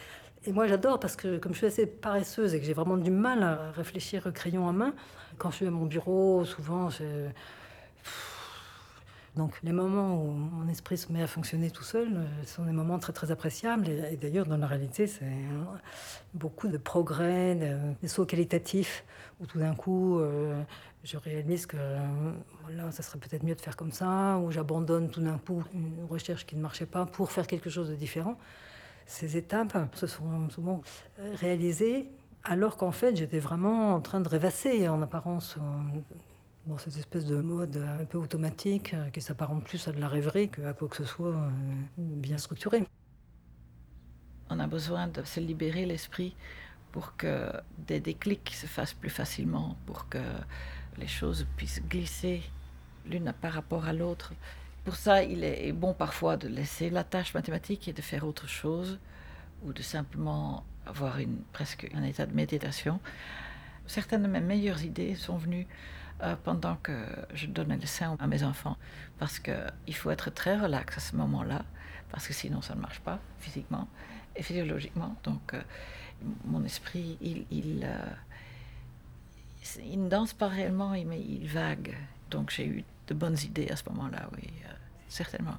[0.44, 3.10] et moi j'adore parce que comme je suis assez paresseuse et que j'ai vraiment du
[3.10, 4.94] mal à réfléchir crayon en main,
[5.40, 7.34] quand je suis à mon bureau, souvent, c'est...
[9.36, 12.72] Donc les moments où mon esprit se met à fonctionner tout seul euh, sont des
[12.72, 13.88] moments très très appréciables.
[13.88, 15.24] Et, d'ailleurs, dans la réalité, c'est
[16.34, 17.54] beaucoup de progrès,
[18.02, 19.04] des sauts qualitatifs,
[19.40, 20.60] où tout d'un coup, euh,
[21.04, 21.76] je réalise que
[22.64, 26.04] voilà, ça serait peut-être mieux de faire comme ça, ou j'abandonne tout d'un coup une
[26.10, 28.36] recherche qui ne marchait pas pour faire quelque chose de différent.
[29.06, 30.82] Ces étapes se sont souvent
[31.36, 32.08] réalisées
[32.44, 35.58] alors qu'en fait j'étais vraiment en train de rêvasser en apparence
[36.66, 40.08] dans cette espèce de mode un peu automatique euh, qui s'apparente plus à de la
[40.08, 41.50] rêverie qu'à quoi que ce soit euh,
[41.96, 42.86] bien structuré.
[44.50, 46.36] On a besoin de se libérer l'esprit
[46.92, 50.18] pour que des déclics se fassent plus facilement, pour que
[50.98, 52.42] les choses puissent glisser
[53.06, 54.32] l'une par rapport à l'autre.
[54.84, 58.48] Pour ça, il est bon parfois de laisser la tâche mathématique et de faire autre
[58.48, 58.98] chose,
[59.64, 63.00] ou de simplement avoir une, presque un état de méditation.
[63.86, 65.66] Certaines de mes meilleures idées sont venues
[66.22, 68.76] euh, pendant que je donnais le sein à mes enfants.
[69.18, 71.64] Parce qu'il faut être très relax à ce moment-là,
[72.10, 73.88] parce que sinon ça ne marche pas physiquement
[74.36, 75.16] et physiologiquement.
[75.24, 75.62] Donc euh,
[76.44, 81.96] mon esprit, il, il, euh, il, ne danse pas réellement, mais il vague.
[82.30, 84.50] Donc j'ai eu de bonnes idées à ce moment-là, oui,
[85.08, 85.56] certainement.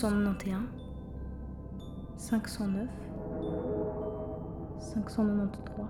[0.00, 0.66] 591,
[2.16, 2.88] 509,
[4.80, 5.88] 593,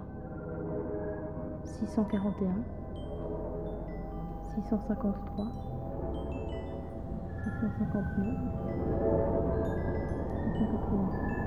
[1.64, 2.64] 641,
[4.50, 5.46] 653,
[7.44, 8.50] 659,
[10.58, 11.39] 683.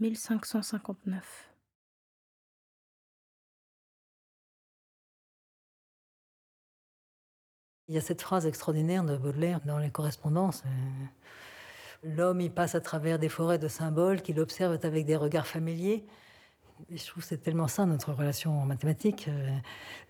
[0.00, 1.50] 1559.
[7.88, 10.62] Il y a cette phrase extraordinaire de Baudelaire dans les correspondances.
[10.64, 11.06] Euh,
[12.02, 16.06] L'homme, il passe à travers des forêts de symboles qu'il observe avec des regards familiers.
[16.88, 19.28] Et je trouve que c'est tellement ça notre relation en mathématiques.
[19.28, 19.50] Euh,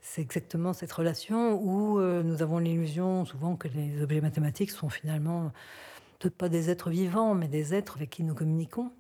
[0.01, 4.89] c'est exactement cette relation où euh, nous avons l'illusion souvent que les objets mathématiques sont
[4.89, 5.51] finalement
[6.21, 8.93] peut-être pas des êtres vivants, mais des êtres avec qui nous communiquons.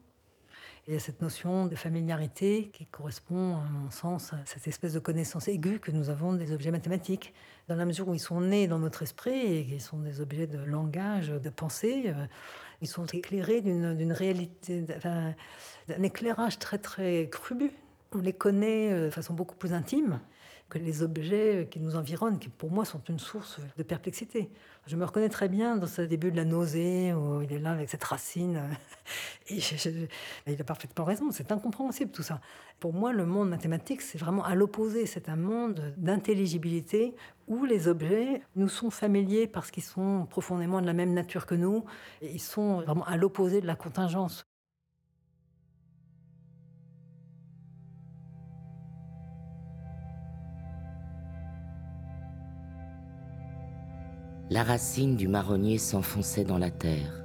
[0.90, 4.92] Il y a cette notion de familiarité qui correspond, à mon sens, à cette espèce
[4.92, 7.32] de connaissance aiguë que nous avons des objets mathématiques,
[7.68, 10.48] dans la mesure où ils sont nés dans notre esprit et qu'ils sont des objets
[10.48, 12.06] de langage, de pensée.
[12.06, 12.26] Euh,
[12.82, 17.70] ils sont éclairés d'une réalité, d'un éclairage très très cru.
[18.10, 20.18] On les connaît euh, de façon beaucoup plus intime
[20.70, 24.50] que les objets qui nous environnent, qui pour moi sont une source de perplexité.
[24.86, 27.72] Je me reconnais très bien dans ce début de la nausée, où il est là
[27.72, 28.62] avec cette racine.
[29.48, 29.58] Et
[30.46, 32.40] il a parfaitement raison, c'est incompréhensible tout ça.
[32.78, 35.04] Pour moi, le monde mathématique, c'est vraiment à l'opposé.
[35.06, 37.14] C'est un monde d'intelligibilité
[37.48, 41.56] où les objets nous sont familiers parce qu'ils sont profondément de la même nature que
[41.56, 41.84] nous.
[42.22, 44.46] Et ils sont vraiment à l'opposé de la contingence.
[54.50, 57.24] La racine du marronnier s'enfonçait dans la terre,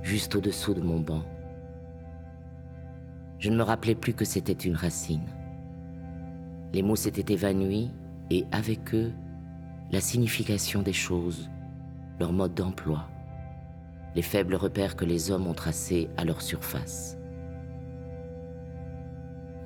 [0.00, 1.22] juste au-dessous de mon banc.
[3.38, 5.28] Je ne me rappelais plus que c'était une racine.
[6.72, 7.90] Les mots s'étaient évanouis
[8.30, 9.12] et avec eux,
[9.92, 11.50] la signification des choses,
[12.18, 13.06] leur mode d'emploi,
[14.14, 17.18] les faibles repères que les hommes ont tracés à leur surface.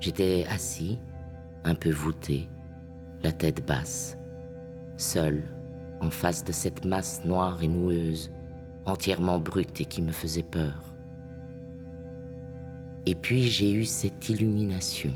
[0.00, 0.98] J'étais assis,
[1.62, 2.48] un peu voûté,
[3.22, 4.18] la tête basse,
[4.96, 5.44] seul
[6.00, 8.30] en face de cette masse noire et noueuse,
[8.86, 10.94] entièrement brute et qui me faisait peur.
[13.06, 15.12] Et puis j'ai eu cette illumination.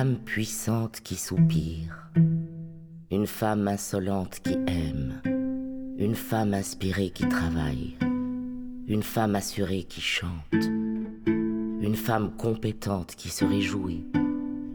[0.00, 2.10] Femme puissante qui soupire.
[3.10, 5.20] Une femme insolente qui aime.
[5.98, 7.98] Une femme inspirée qui travaille.
[8.88, 10.54] Une femme assurée qui chante.
[11.26, 14.06] Une femme compétente qui se réjouit.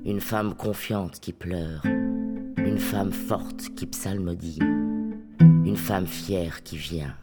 [0.06, 1.82] Une femme confiante qui pleure.
[1.86, 4.60] Une femme forte qui psalmodie.
[5.40, 7.16] Une femme fière qui vient.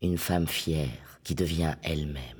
[0.00, 2.35] Une femme fière qui devient elle-même.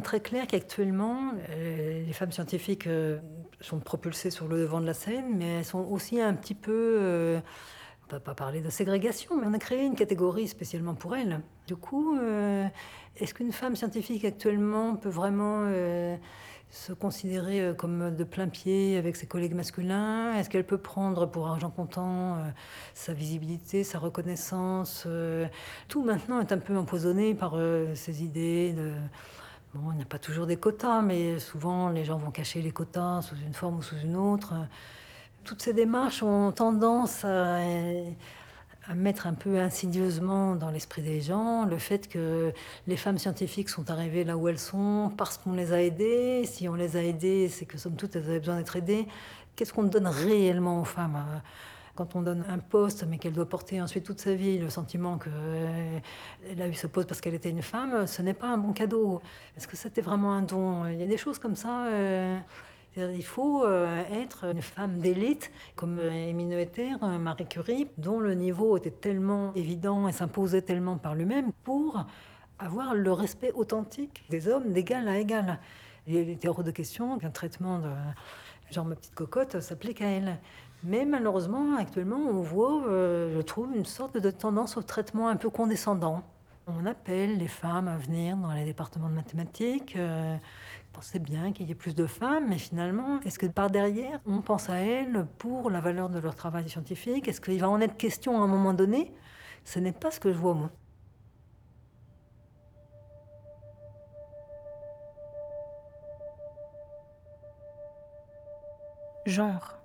[0.00, 3.18] Très clair qu'actuellement, euh, les femmes scientifiques euh,
[3.60, 6.96] sont propulsées sur le devant de la scène, mais elles sont aussi un petit peu...
[7.00, 7.40] euh,
[8.08, 11.40] on va pas parler de ségrégation, mais on a créé une catégorie spécialement pour elles.
[11.68, 12.18] Du coup,
[13.16, 15.64] est-ce qu'une femme scientifique actuellement peut vraiment
[16.70, 20.34] se considérer comme de plein pied avec ses collègues masculins?
[20.34, 22.38] Est-ce qu'elle peut prendre pour argent comptant
[22.94, 25.06] sa visibilité, sa reconnaissance
[25.86, 27.56] Tout maintenant est un peu empoisonné par
[27.94, 28.90] ces idées de...
[29.74, 32.72] Bon, il n'y a pas toujours des quotas, mais souvent les gens vont cacher les
[32.72, 34.54] quotas sous une forme ou sous une autre.
[35.44, 37.58] Toutes ces démarches ont tendance à,
[38.88, 42.52] à mettre un peu insidieusement dans l'esprit des gens le fait que
[42.88, 46.44] les femmes scientifiques sont arrivées là où elles sont parce qu'on les a aidées.
[46.46, 49.06] Si on les a aidées, c'est que somme toute elles avaient besoin d'être aidées.
[49.54, 51.22] Qu'est-ce qu'on donne réellement aux femmes
[52.00, 55.18] quand on donne un poste, mais qu'elle doit porter ensuite toute sa vie le sentiment
[55.18, 58.72] qu'elle a eu ce poste parce qu'elle était une femme, ce n'est pas un bon
[58.72, 59.20] cadeau.
[59.54, 60.86] Est-ce que c'était vraiment un don?
[60.86, 61.88] Il y a des choses comme ça.
[61.88, 62.38] euh,
[62.96, 68.18] il faut euh, être une femme d'élite, comme euh, Émile Noether, euh, Marie Curie, dont
[68.18, 72.06] le niveau était tellement évident et s'imposait tellement par lui-même pour
[72.58, 75.58] avoir le respect authentique des hommes d'égal à égal.
[76.06, 77.90] Il était hors de question qu'un traitement de
[78.70, 80.38] genre ma petite cocotte s'applique à elle.
[80.82, 85.36] Mais malheureusement, actuellement, on voit, euh, je trouve, une sorte de tendance au traitement un
[85.36, 86.22] peu condescendant.
[86.66, 89.96] On appelle les femmes à venir dans les départements de mathématiques.
[89.96, 90.36] Euh,
[90.92, 94.40] pensez bien qu'il y ait plus de femmes, mais finalement, est-ce que par derrière, on
[94.40, 97.28] pense à elles pour la valeur de leur travail scientifique?
[97.28, 99.12] Est-ce qu'il va en être question à un moment donné?
[99.64, 100.70] Ce n'est pas ce que je vois, moi.
[109.26, 109.79] Genre.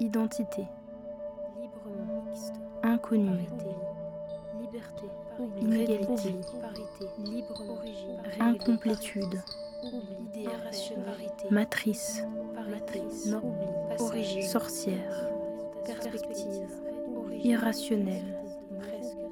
[0.00, 0.66] Identité.
[1.60, 2.54] Librement mixte.
[2.82, 3.46] Inconnu.
[4.60, 5.06] Liberté.
[5.60, 6.34] Inégalité.
[7.24, 8.20] Libre origine.
[8.40, 9.42] Incomplétude.
[11.50, 12.22] Matrice.
[14.48, 15.30] Sorcière.
[15.84, 16.68] Perspective.
[17.44, 18.24] Irrationnel.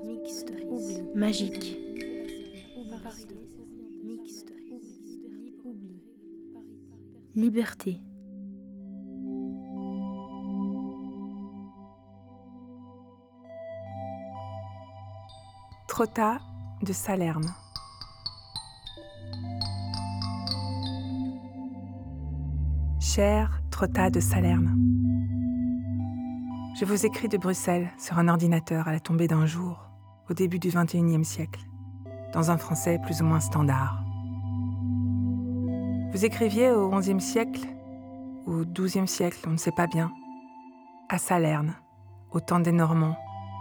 [0.05, 0.53] Mixte.
[1.15, 1.79] Magique.
[7.35, 8.01] Liberté.
[15.95, 16.41] Trotta
[16.83, 17.55] de Salerne.
[22.99, 24.77] Cher Trotta de Salerne.
[26.75, 29.89] Je vous écris de Bruxelles sur un ordinateur à la tombée d'un jour,
[30.29, 31.65] au début du XXIe siècle,
[32.33, 34.03] dans un français plus ou moins standard.
[36.11, 37.69] Vous écriviez au XIe siècle,
[38.49, 40.11] ou XIIe siècle, on ne sait pas bien,
[41.09, 41.77] à Salerne,
[42.33, 43.17] au temps des Normands,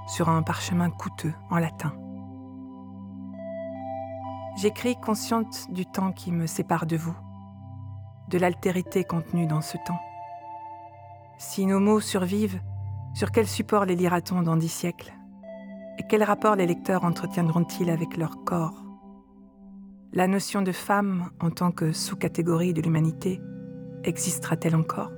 [0.08, 1.94] sur un parchemin coûteux en latin.
[4.56, 7.16] J'écris consciente du temps qui me sépare de vous,
[8.30, 10.00] de l'altérité contenue dans ce temps.
[11.40, 12.62] Si nos mots survivent,
[13.16, 15.12] sur quel support les lira-t-on dans dix siècles?
[15.98, 18.84] Et quel rapport les lecteurs entretiendront-ils avec leur corps?
[20.14, 23.42] La notion de femme en tant que sous-catégorie de l'humanité
[24.04, 25.12] existera-t-elle encore?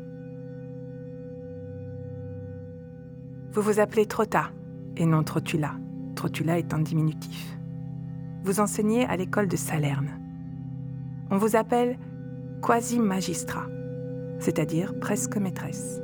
[3.51, 4.51] Vous vous appelez Trotta
[4.95, 5.75] et non Trotula,
[6.15, 7.57] Trotula est un diminutif.
[8.45, 10.19] Vous enseignez à l'école de Salerne.
[11.31, 11.97] On vous appelle
[12.61, 13.65] quasi-magistrat,
[14.37, 15.99] c'est-à-dire presque maîtresse.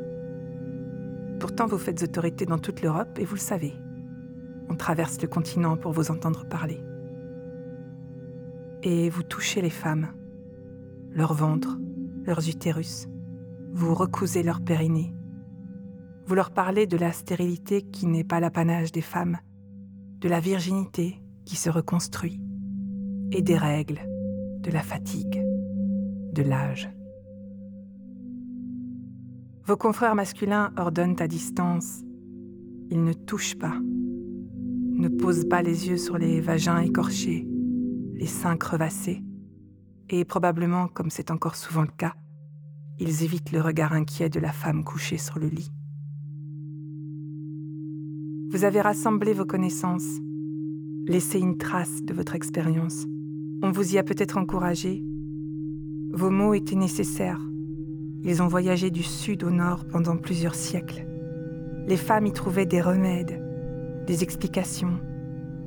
[1.39, 3.75] Pourtant, vous faites autorité dans toute l'Europe et vous le savez.
[4.69, 6.81] On traverse le continent pour vous entendre parler.
[8.81, 10.07] Et vous touchez les femmes,
[11.11, 11.77] leur ventre,
[12.25, 13.07] leurs utérus.
[13.71, 15.13] Vous recousez leur périnée.
[16.25, 19.37] Vous leur parlez de la stérilité qui n'est pas l'apanage des femmes,
[20.21, 21.21] de la virginité
[21.51, 22.39] qui se reconstruit,
[23.33, 23.99] et des règles,
[24.61, 25.43] de la fatigue,
[26.31, 26.89] de l'âge.
[29.65, 32.03] Vos confrères masculins ordonnent à distance.
[32.89, 37.45] Ils ne touchent pas, ne posent pas les yeux sur les vagins écorchés,
[38.13, 39.21] les seins crevassés,
[40.07, 42.13] et probablement, comme c'est encore souvent le cas,
[42.97, 45.73] ils évitent le regard inquiet de la femme couchée sur le lit.
[48.51, 50.21] Vous avez rassemblé vos connaissances,
[51.11, 53.05] laissé une trace de votre expérience.
[53.61, 55.03] On vous y a peut-être encouragé.
[56.13, 57.41] Vos mots étaient nécessaires.
[58.23, 61.05] Ils ont voyagé du sud au nord pendant plusieurs siècles.
[61.85, 63.43] Les femmes y trouvaient des remèdes,
[64.07, 65.01] des explications,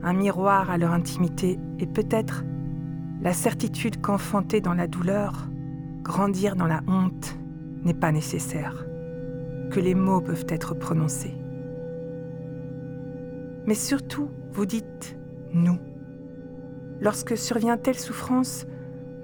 [0.02, 2.42] un miroir à leur intimité et peut-être
[3.20, 5.50] la certitude qu'enfanter dans la douleur,
[6.02, 7.38] grandir dans la honte
[7.84, 8.86] n'est pas nécessaire,
[9.70, 11.34] que les mots peuvent être prononcés.
[13.66, 15.18] Mais surtout, vous dites
[15.54, 15.78] nous.
[17.00, 18.66] Lorsque survient telle souffrance,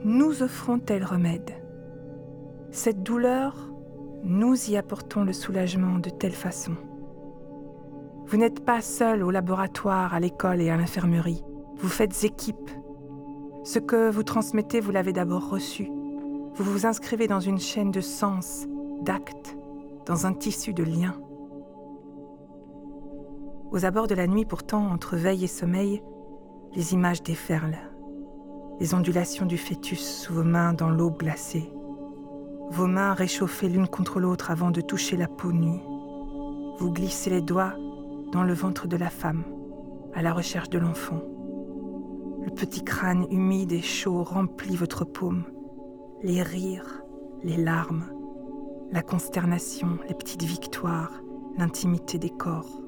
[0.05, 1.51] nous offrons tel remède.
[2.71, 3.71] Cette douleur,
[4.23, 6.73] nous y apportons le soulagement de telle façon.
[8.27, 11.45] Vous n'êtes pas seul au laboratoire, à l'école et à l'infirmerie.
[11.77, 12.71] Vous faites équipe.
[13.65, 15.91] Ce que vous transmettez, vous l'avez d'abord reçu.
[16.55, 18.67] Vous vous inscrivez dans une chaîne de sens,
[19.03, 19.57] d'actes,
[20.07, 21.21] dans un tissu de liens.
[23.71, 26.03] Aux abords de la nuit, pourtant, entre veille et sommeil,
[26.75, 27.79] les images déferlent.
[28.79, 31.71] Les ondulations du fœtus sous vos mains dans l'eau glacée.
[32.71, 35.81] Vos mains réchauffées l'une contre l'autre avant de toucher la peau nue.
[36.79, 37.75] Vous glissez les doigts
[38.33, 39.43] dans le ventre de la femme,
[40.15, 41.21] à la recherche de l'enfant.
[42.45, 45.45] Le petit crâne humide et chaud remplit votre paume.
[46.23, 47.03] Les rires,
[47.43, 48.05] les larmes,
[48.93, 51.23] la consternation, les petites victoires,
[51.59, 52.81] l'intimité des corps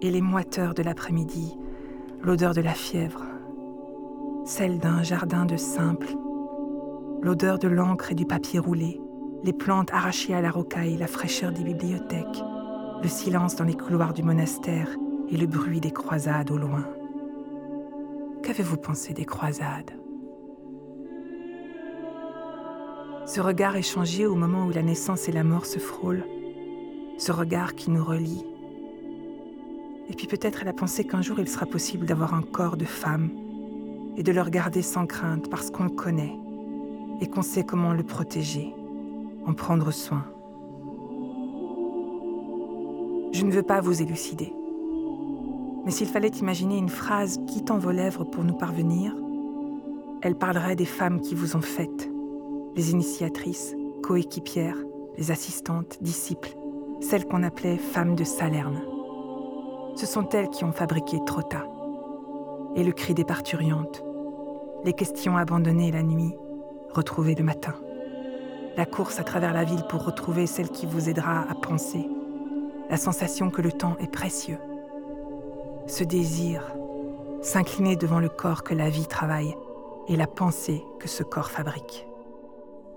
[0.00, 1.56] et les moiteurs de l'après-midi,
[2.22, 3.24] l'odeur de la fièvre,
[4.44, 6.08] celle d'un jardin de simple,
[7.22, 9.00] l'odeur de l'encre et du papier roulé,
[9.44, 12.42] les plantes arrachées à la rocaille, la fraîcheur des bibliothèques,
[13.02, 14.88] le silence dans les couloirs du monastère
[15.28, 16.84] et le bruit des croisades au loin.
[18.42, 19.92] Qu'avez-vous pensé des croisades?
[23.26, 26.24] Ce regard échangé au moment où la naissance et la mort se frôlent,
[27.18, 28.44] ce regard qui nous relie,
[30.08, 32.84] et puis peut-être elle a pensé qu'un jour il sera possible d'avoir un corps de
[32.84, 33.30] femme
[34.16, 36.36] et de le regarder sans crainte parce qu'on le connaît
[37.20, 38.74] et qu'on sait comment le protéger,
[39.46, 40.24] en prendre soin.
[43.32, 44.52] Je ne veux pas vous élucider.
[45.84, 49.14] Mais s'il fallait imaginer une phrase quittant vos lèvres pour nous parvenir,
[50.22, 52.10] elle parlerait des femmes qui vous ont faites,
[52.76, 54.78] les initiatrices, coéquipières,
[55.16, 56.56] les assistantes, disciples,
[57.00, 58.80] celles qu'on appelait femmes de Salerne
[59.98, 61.66] ce sont elles qui ont fabriqué Trotta.
[62.76, 64.04] Et le cri des parturiantes,
[64.84, 66.36] les questions abandonnées la nuit,
[66.94, 67.74] retrouvées le matin.
[68.76, 72.08] La course à travers la ville pour retrouver celle qui vous aidera à penser.
[72.88, 74.58] La sensation que le temps est précieux.
[75.88, 76.62] Ce désir,
[77.42, 79.56] s'incliner devant le corps que la vie travaille
[80.06, 82.06] et la pensée que ce corps fabrique.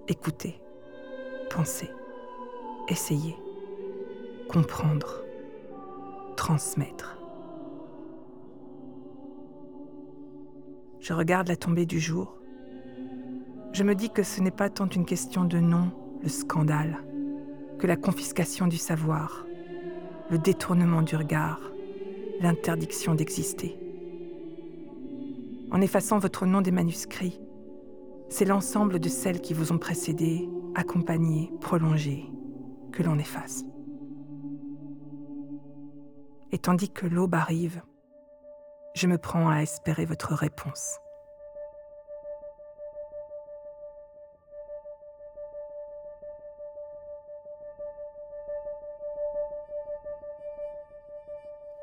[0.08, 0.62] Écoutez,
[1.50, 1.90] pensez,
[2.90, 3.38] essayez,
[4.52, 5.24] comprendre
[6.42, 7.20] transmettre.
[11.00, 12.36] Je regarde la tombée du jour.
[13.74, 15.92] Je me dis que ce n'est pas tant une question de nom,
[16.24, 16.98] le scandale,
[17.78, 19.46] que la confiscation du savoir,
[20.32, 21.62] le détournement du regard,
[22.40, 23.78] l'interdiction d'exister.
[25.70, 27.40] En effaçant votre nom des manuscrits,
[28.30, 32.26] c'est l'ensemble de celles qui vous ont précédé, accompagné, prolongé,
[32.92, 33.64] que l'on efface
[36.52, 37.82] et tandis que l'aube arrive,
[38.94, 41.00] je me prends à espérer votre réponse.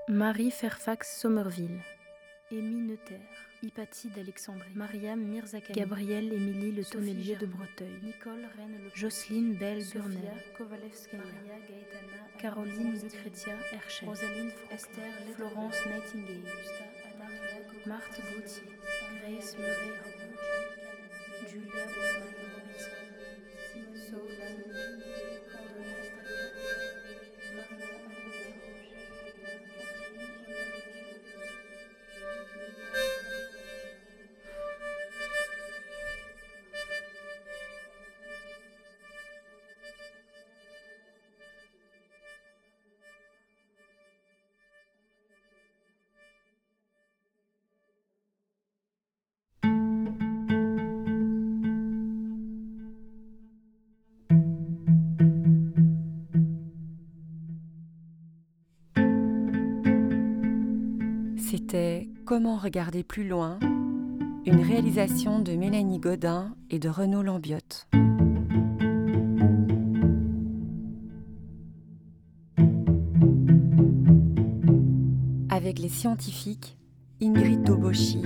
[0.08, 1.82] Marie Fairfax Somerville,
[2.50, 3.20] Amy Neuter,
[3.62, 10.20] Hypatie d'Alexandrie, Mariam Mirzakani, Gabrielle Émilie Le Tonnelier de Breteuil, Nicole Reine Jocelyne Belle Burnel,
[10.56, 16.52] Kovalevskaya, Maria Gaetana, Caroline Lucretia Herschel, Rosaline Esther Florence Nightingale,
[17.86, 18.78] Marthe Gauthier,
[19.22, 19.92] Grace Murray
[21.50, 22.17] Julia
[61.58, 63.58] C'était Comment regarder plus loin
[64.46, 67.88] Une réalisation de Mélanie Godin et de Renaud Lambiotte.
[75.50, 76.78] Avec les scientifiques
[77.20, 78.22] Ingrid Dobochi,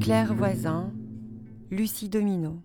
[0.00, 0.92] Claire Voisin,
[1.70, 2.58] Lucie Domino.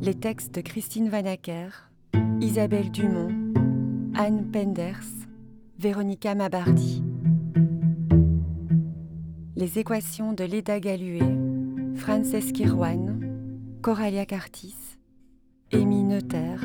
[0.00, 1.90] Les textes de Christine Vanacker,
[2.40, 3.52] Isabelle Dumont,
[4.14, 5.24] Anne Penders,
[5.84, 7.04] Véronica Mabardi.
[9.54, 11.36] Les équations de Leda Galuet,
[11.94, 13.20] Frances Kirwan,
[13.82, 14.96] Coralia Cartis,
[15.74, 16.56] Amy Noter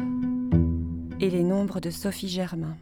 [1.19, 2.77] et les nombres de Sophie Germain.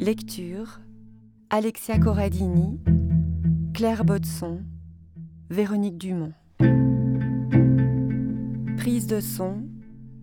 [0.00, 0.80] Lecture
[1.54, 2.80] Alexia Corradini,
[3.74, 4.60] Claire Bodson,
[5.48, 6.34] Véronique Dumont.
[8.76, 9.62] Prise de son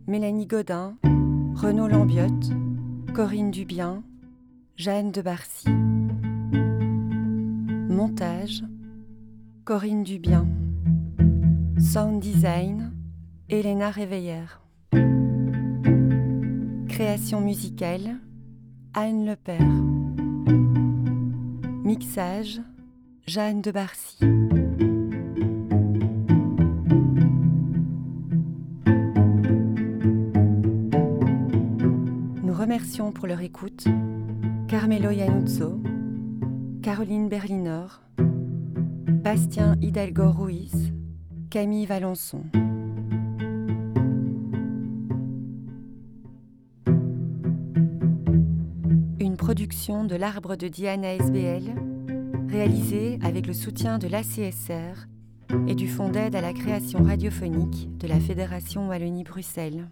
[0.06, 0.98] Mélanie Godin,
[1.56, 2.52] Renaud Lambiotte,
[3.16, 4.04] Corinne Dubien,
[4.76, 5.68] Jeanne de Barcy.
[7.90, 8.64] Montage
[9.66, 10.48] Corinne Dubien.
[11.80, 12.92] Sound design
[13.50, 14.62] Elena Réveillère.
[16.88, 18.18] Création musicale
[18.94, 19.60] Anne Lepère.
[21.84, 22.62] Mixage
[23.30, 24.18] Jeanne de Barcy.
[32.42, 33.86] Nous remercions pour leur écoute
[34.68, 35.80] Carmelo Iannuzzo,
[36.82, 37.86] Caroline Berliner,
[38.18, 40.92] Bastien Hidalgo Ruiz,
[41.52, 42.42] Camille Valençon.
[49.20, 51.89] Une production de l'Arbre de Diana SBL,
[52.50, 55.08] réalisée avec le soutien de l'ACSR
[55.68, 59.88] et du Fonds d'aide à la création radiophonique de la Fédération Wallonie-Bruxelles.